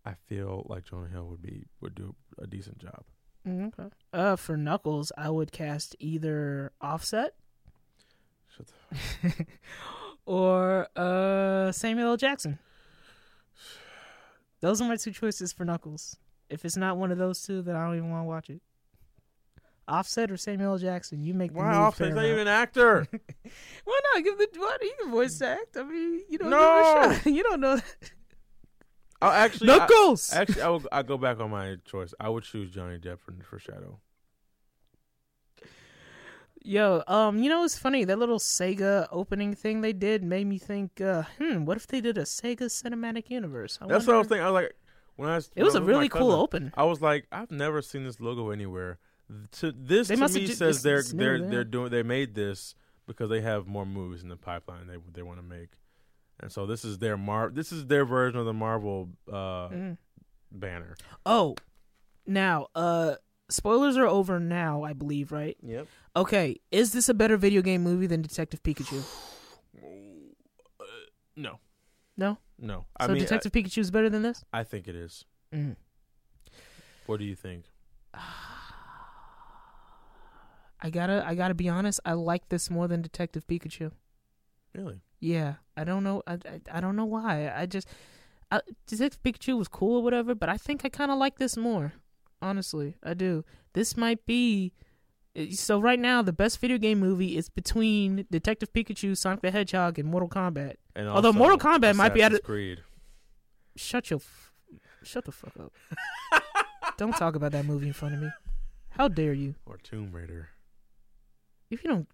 [0.06, 3.04] I feel like Jonah Hill would be would do a decent job.
[3.46, 3.94] Mm, okay.
[4.14, 7.34] Uh, for Knuckles, I would cast either Offset
[8.56, 9.46] Shut the,
[10.29, 12.16] or uh Samuel L.
[12.18, 12.59] Jackson.
[14.61, 16.16] Those are my two choices for Knuckles.
[16.51, 18.61] If it's not one of those two, then I don't even want to watch it.
[19.87, 20.79] Offset or Samuel L.
[20.79, 21.64] Jackson, you make the choice.
[21.64, 21.99] why move, off?
[21.99, 23.07] He's not even an actor.
[23.85, 24.83] Why not give the what?
[24.83, 25.76] You can voice act.
[25.79, 27.03] I mean, you don't know, No!
[27.03, 27.26] give it a shot.
[27.33, 27.81] you don't know.
[29.22, 30.33] I'll actually, I, Knuckles.
[30.35, 30.83] actually, I will.
[30.93, 32.12] I go back on my choice.
[32.20, 33.99] I would choose Johnny Depp for, for Shadow.
[36.62, 38.04] Yo, um, you know what's funny?
[38.04, 42.00] That little Sega opening thing they did made me think, uh, hmm, what if they
[42.00, 43.78] did a Sega cinematic universe?
[43.80, 44.44] I That's what I was thinking.
[44.44, 44.76] I was like,
[45.16, 46.74] when I was, It was a I with my really cool cousin, open.
[46.76, 48.98] I was like, I've never seen this logo anywhere.
[49.61, 52.74] To this They to me ju- says they're it's they're they're doing they made this
[53.06, 55.68] because they have more movies in the pipeline they they want to make,
[56.40, 59.98] and so this is their mar this is their version of the Marvel uh, Mm.
[60.50, 60.96] banner.
[61.26, 61.56] Oh,
[62.26, 63.16] now, uh,
[63.49, 65.57] spoilers are over now, I believe, right?
[65.62, 65.86] Yep.
[66.16, 69.03] Okay, is this a better video game movie than Detective Pikachu?
[71.36, 71.61] No,
[72.16, 72.38] No.
[72.59, 72.86] no.
[72.96, 74.44] I so mean, Detective Pikachu is better than this?
[74.53, 75.24] I, I think it is.
[75.55, 75.76] Mm.
[77.07, 77.66] What do you think?
[80.80, 82.01] I gotta, I gotta be honest.
[82.05, 83.92] I like this more than Detective Pikachu.
[84.74, 85.01] Really?
[85.20, 86.22] Yeah, I don't know.
[86.26, 87.53] I, I, I don't know why.
[87.55, 87.88] I just
[88.51, 91.57] I, Detective Pikachu was cool or whatever, but I think I kind of like this
[91.57, 91.92] more.
[92.41, 93.45] Honestly, I do.
[93.72, 94.72] This might be.
[95.34, 99.51] eh, So right now, the best video game movie is between Detective Pikachu, Sonic the
[99.51, 100.76] Hedgehog, and Mortal Kombat.
[100.95, 102.82] And Although Mortal Kombat might be out Assassin's of- Creed.
[103.76, 104.53] Shut your, f-
[105.03, 105.72] shut the fuck up.
[106.97, 108.28] don't talk about that movie in front of me.
[108.91, 109.55] How dare you?
[109.66, 110.49] or Tomb Raider.
[111.70, 112.09] If you don't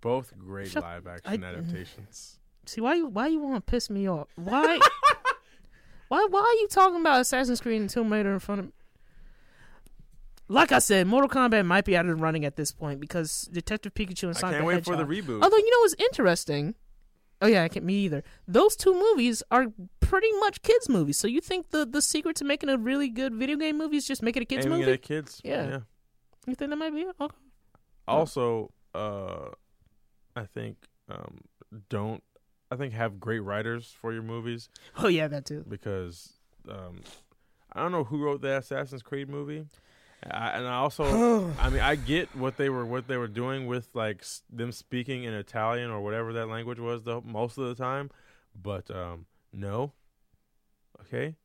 [0.00, 2.38] Both great Shut- live action I- adaptations.
[2.66, 4.28] see why you why you want to piss me off?
[4.36, 4.78] Why?
[6.10, 8.66] why why are you talking about Assassin's Creed and Tomb Raider in front of?
[8.66, 8.72] Me?
[10.48, 13.48] Like I said, Mortal Kombat might be out of the running at this point because
[13.52, 15.40] Detective Pikachu and I Sonic can't the wait for the reboot.
[15.40, 16.74] Although you know what's interesting?
[17.40, 18.24] Oh yeah, I can't me either.
[18.48, 19.66] Those two movies are
[20.00, 21.16] pretty much kids movies.
[21.16, 24.06] So you think the the secret to making a really good video game movie is
[24.08, 24.90] just make it a kids Aiming movie?
[24.90, 25.40] it at kids.
[25.44, 25.78] Yeah.
[26.48, 27.14] You think that might be it?
[27.20, 27.36] Okay.
[28.08, 29.50] Also, uh,
[30.34, 30.76] I think
[31.08, 31.42] um,
[31.88, 32.24] don't.
[32.70, 35.64] I think have great writers for your movies Oh yeah, that too.
[35.68, 36.34] because
[36.68, 37.02] um,
[37.72, 39.66] I don't know who wrote the Assassin's Creed movie,
[40.30, 43.66] I, and I also, I mean, I get what they were what they were doing
[43.66, 47.66] with like s- them speaking in Italian or whatever that language was the most of
[47.66, 48.10] the time,
[48.60, 49.92] but um, no,
[51.02, 51.36] okay,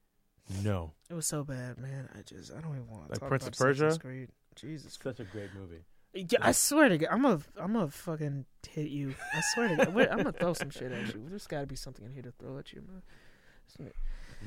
[0.62, 2.10] no, It was so bad, man.
[2.16, 3.86] I just I don't even want to Like talk Prince about of Persia?
[3.88, 4.30] Assassin's Creed.
[4.56, 5.84] Jesus such a great movie.
[6.16, 9.14] Yeah, I swear to God, I'm gonna, I'm gonna fucking hit you.
[9.34, 11.22] I swear to God, Wait, I'm gonna throw some shit at you.
[11.28, 13.92] There's got to be something in here to throw at you, man.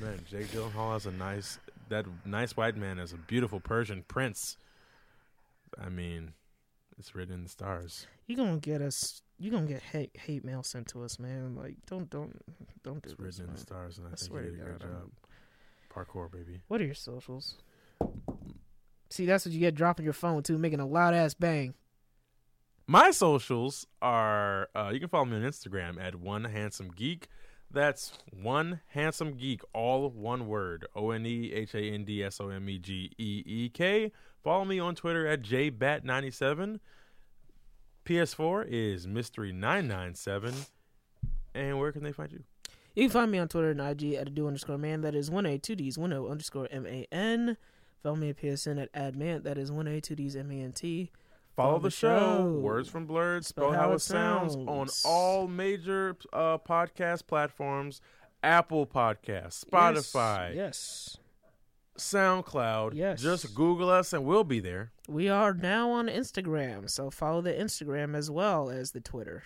[0.01, 1.59] Man, Jake Gyllenhaal has a nice
[1.89, 4.57] that nice white man as a beautiful Persian prince.
[5.79, 6.33] I mean,
[6.97, 8.07] It's written in the stars.
[8.25, 9.21] You gonna get us?
[9.37, 11.55] You gonna get hate hate mail sent to us, man?
[11.55, 12.35] Like, don't don't
[12.83, 13.19] don't do It's this.
[13.19, 15.11] written in the stars, and I, I think swear you did a God, job.
[15.93, 16.61] Parkour, baby.
[16.67, 17.55] What are your socials?
[19.09, 21.73] See, that's what you get dropping your phone too, making a loud ass bang.
[22.87, 27.27] My socials are uh, you can follow me on Instagram at one handsome geek.
[27.71, 30.87] That's one handsome geek, all one word.
[30.95, 34.11] O N E H A N D S O M E G E E K.
[34.43, 36.79] Follow me on Twitter at jbat97.
[38.05, 40.53] PS4 is mystery997.
[41.53, 42.43] And where can they find you?
[42.95, 45.01] You can find me on Twitter and IG at a do underscore man.
[45.01, 47.57] That is one A two D's one O underscore M A N.
[48.03, 49.43] Follow me at PSN at admant.
[49.43, 51.11] That is one A two D's M A N T.
[51.55, 52.19] Follow, Follow the, the show.
[52.37, 52.59] show.
[52.61, 53.45] Words from Blurred.
[53.45, 54.55] Spell how it sounds.
[54.55, 57.99] on all major uh, podcast platforms
[58.41, 61.17] Apple Podcasts, Spotify, Yes.
[61.97, 62.93] SoundCloud.
[62.93, 63.21] Yes.
[63.21, 64.91] Just Google us and we'll be there.
[65.09, 69.43] We are now on Instagram, so follow the Instagram as well as the Twitter.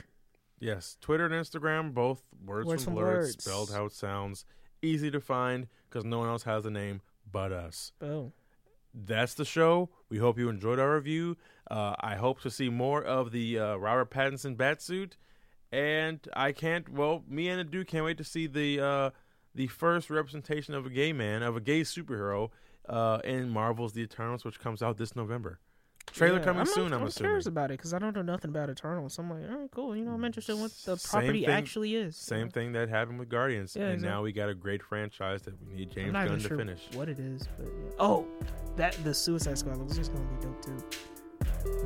[0.59, 0.97] Yes.
[1.01, 3.43] Twitter and Instagram, both Words, Words from, from Blurred, Words.
[3.43, 4.45] spelled how it sounds.
[4.83, 7.01] Easy to find because no one else has a name
[7.31, 7.91] but us.
[7.99, 8.33] Boom.
[8.93, 9.89] That's the show.
[10.09, 11.37] We hope you enjoyed our review.
[11.69, 15.13] Uh, I hope to see more of the uh, Robert Pattinson batsuit,
[15.71, 16.89] and I can't.
[16.89, 19.09] Well, me and the dude can't wait to see the uh,
[19.55, 22.49] the first representation of a gay man, of a gay superhero,
[22.87, 25.59] uh, in Marvel's The Eternals, which comes out this November.
[26.11, 26.87] Trailer Yeah, coming I'm, soon.
[26.93, 29.09] I'm, I'm, I'm curious about it because I don't know nothing about Eternal.
[29.09, 29.95] So I'm like, all right, cool.
[29.95, 32.15] You know, I'm interested in what the Same property thing- actually is.
[32.15, 34.09] Same thing that happened with Guardians, Yeah, and exactly.
[34.15, 36.81] now we got a great franchise that we need James Gunn to sure finish.
[36.93, 37.91] what it is, but yeah.
[37.99, 38.27] oh,
[38.75, 40.83] that the Suicide Squad looks just gonna be dope too.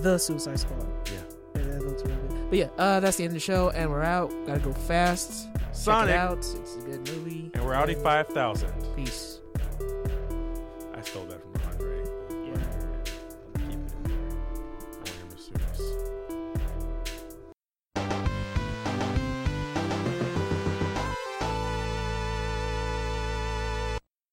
[0.02, 0.86] The Suicide Squad.
[1.06, 1.20] Yeah.
[1.56, 2.50] Yeah, that looks really good.
[2.50, 4.30] But yeah, uh, that's the end of the show, and we're out.
[4.46, 5.48] Gotta go fast.
[5.54, 6.38] Check Sonic, it out.
[6.40, 7.52] It's a good movie.
[7.54, 8.72] and we're Audi five thousand.
[8.96, 9.40] Peace.
[10.94, 11.37] I stole that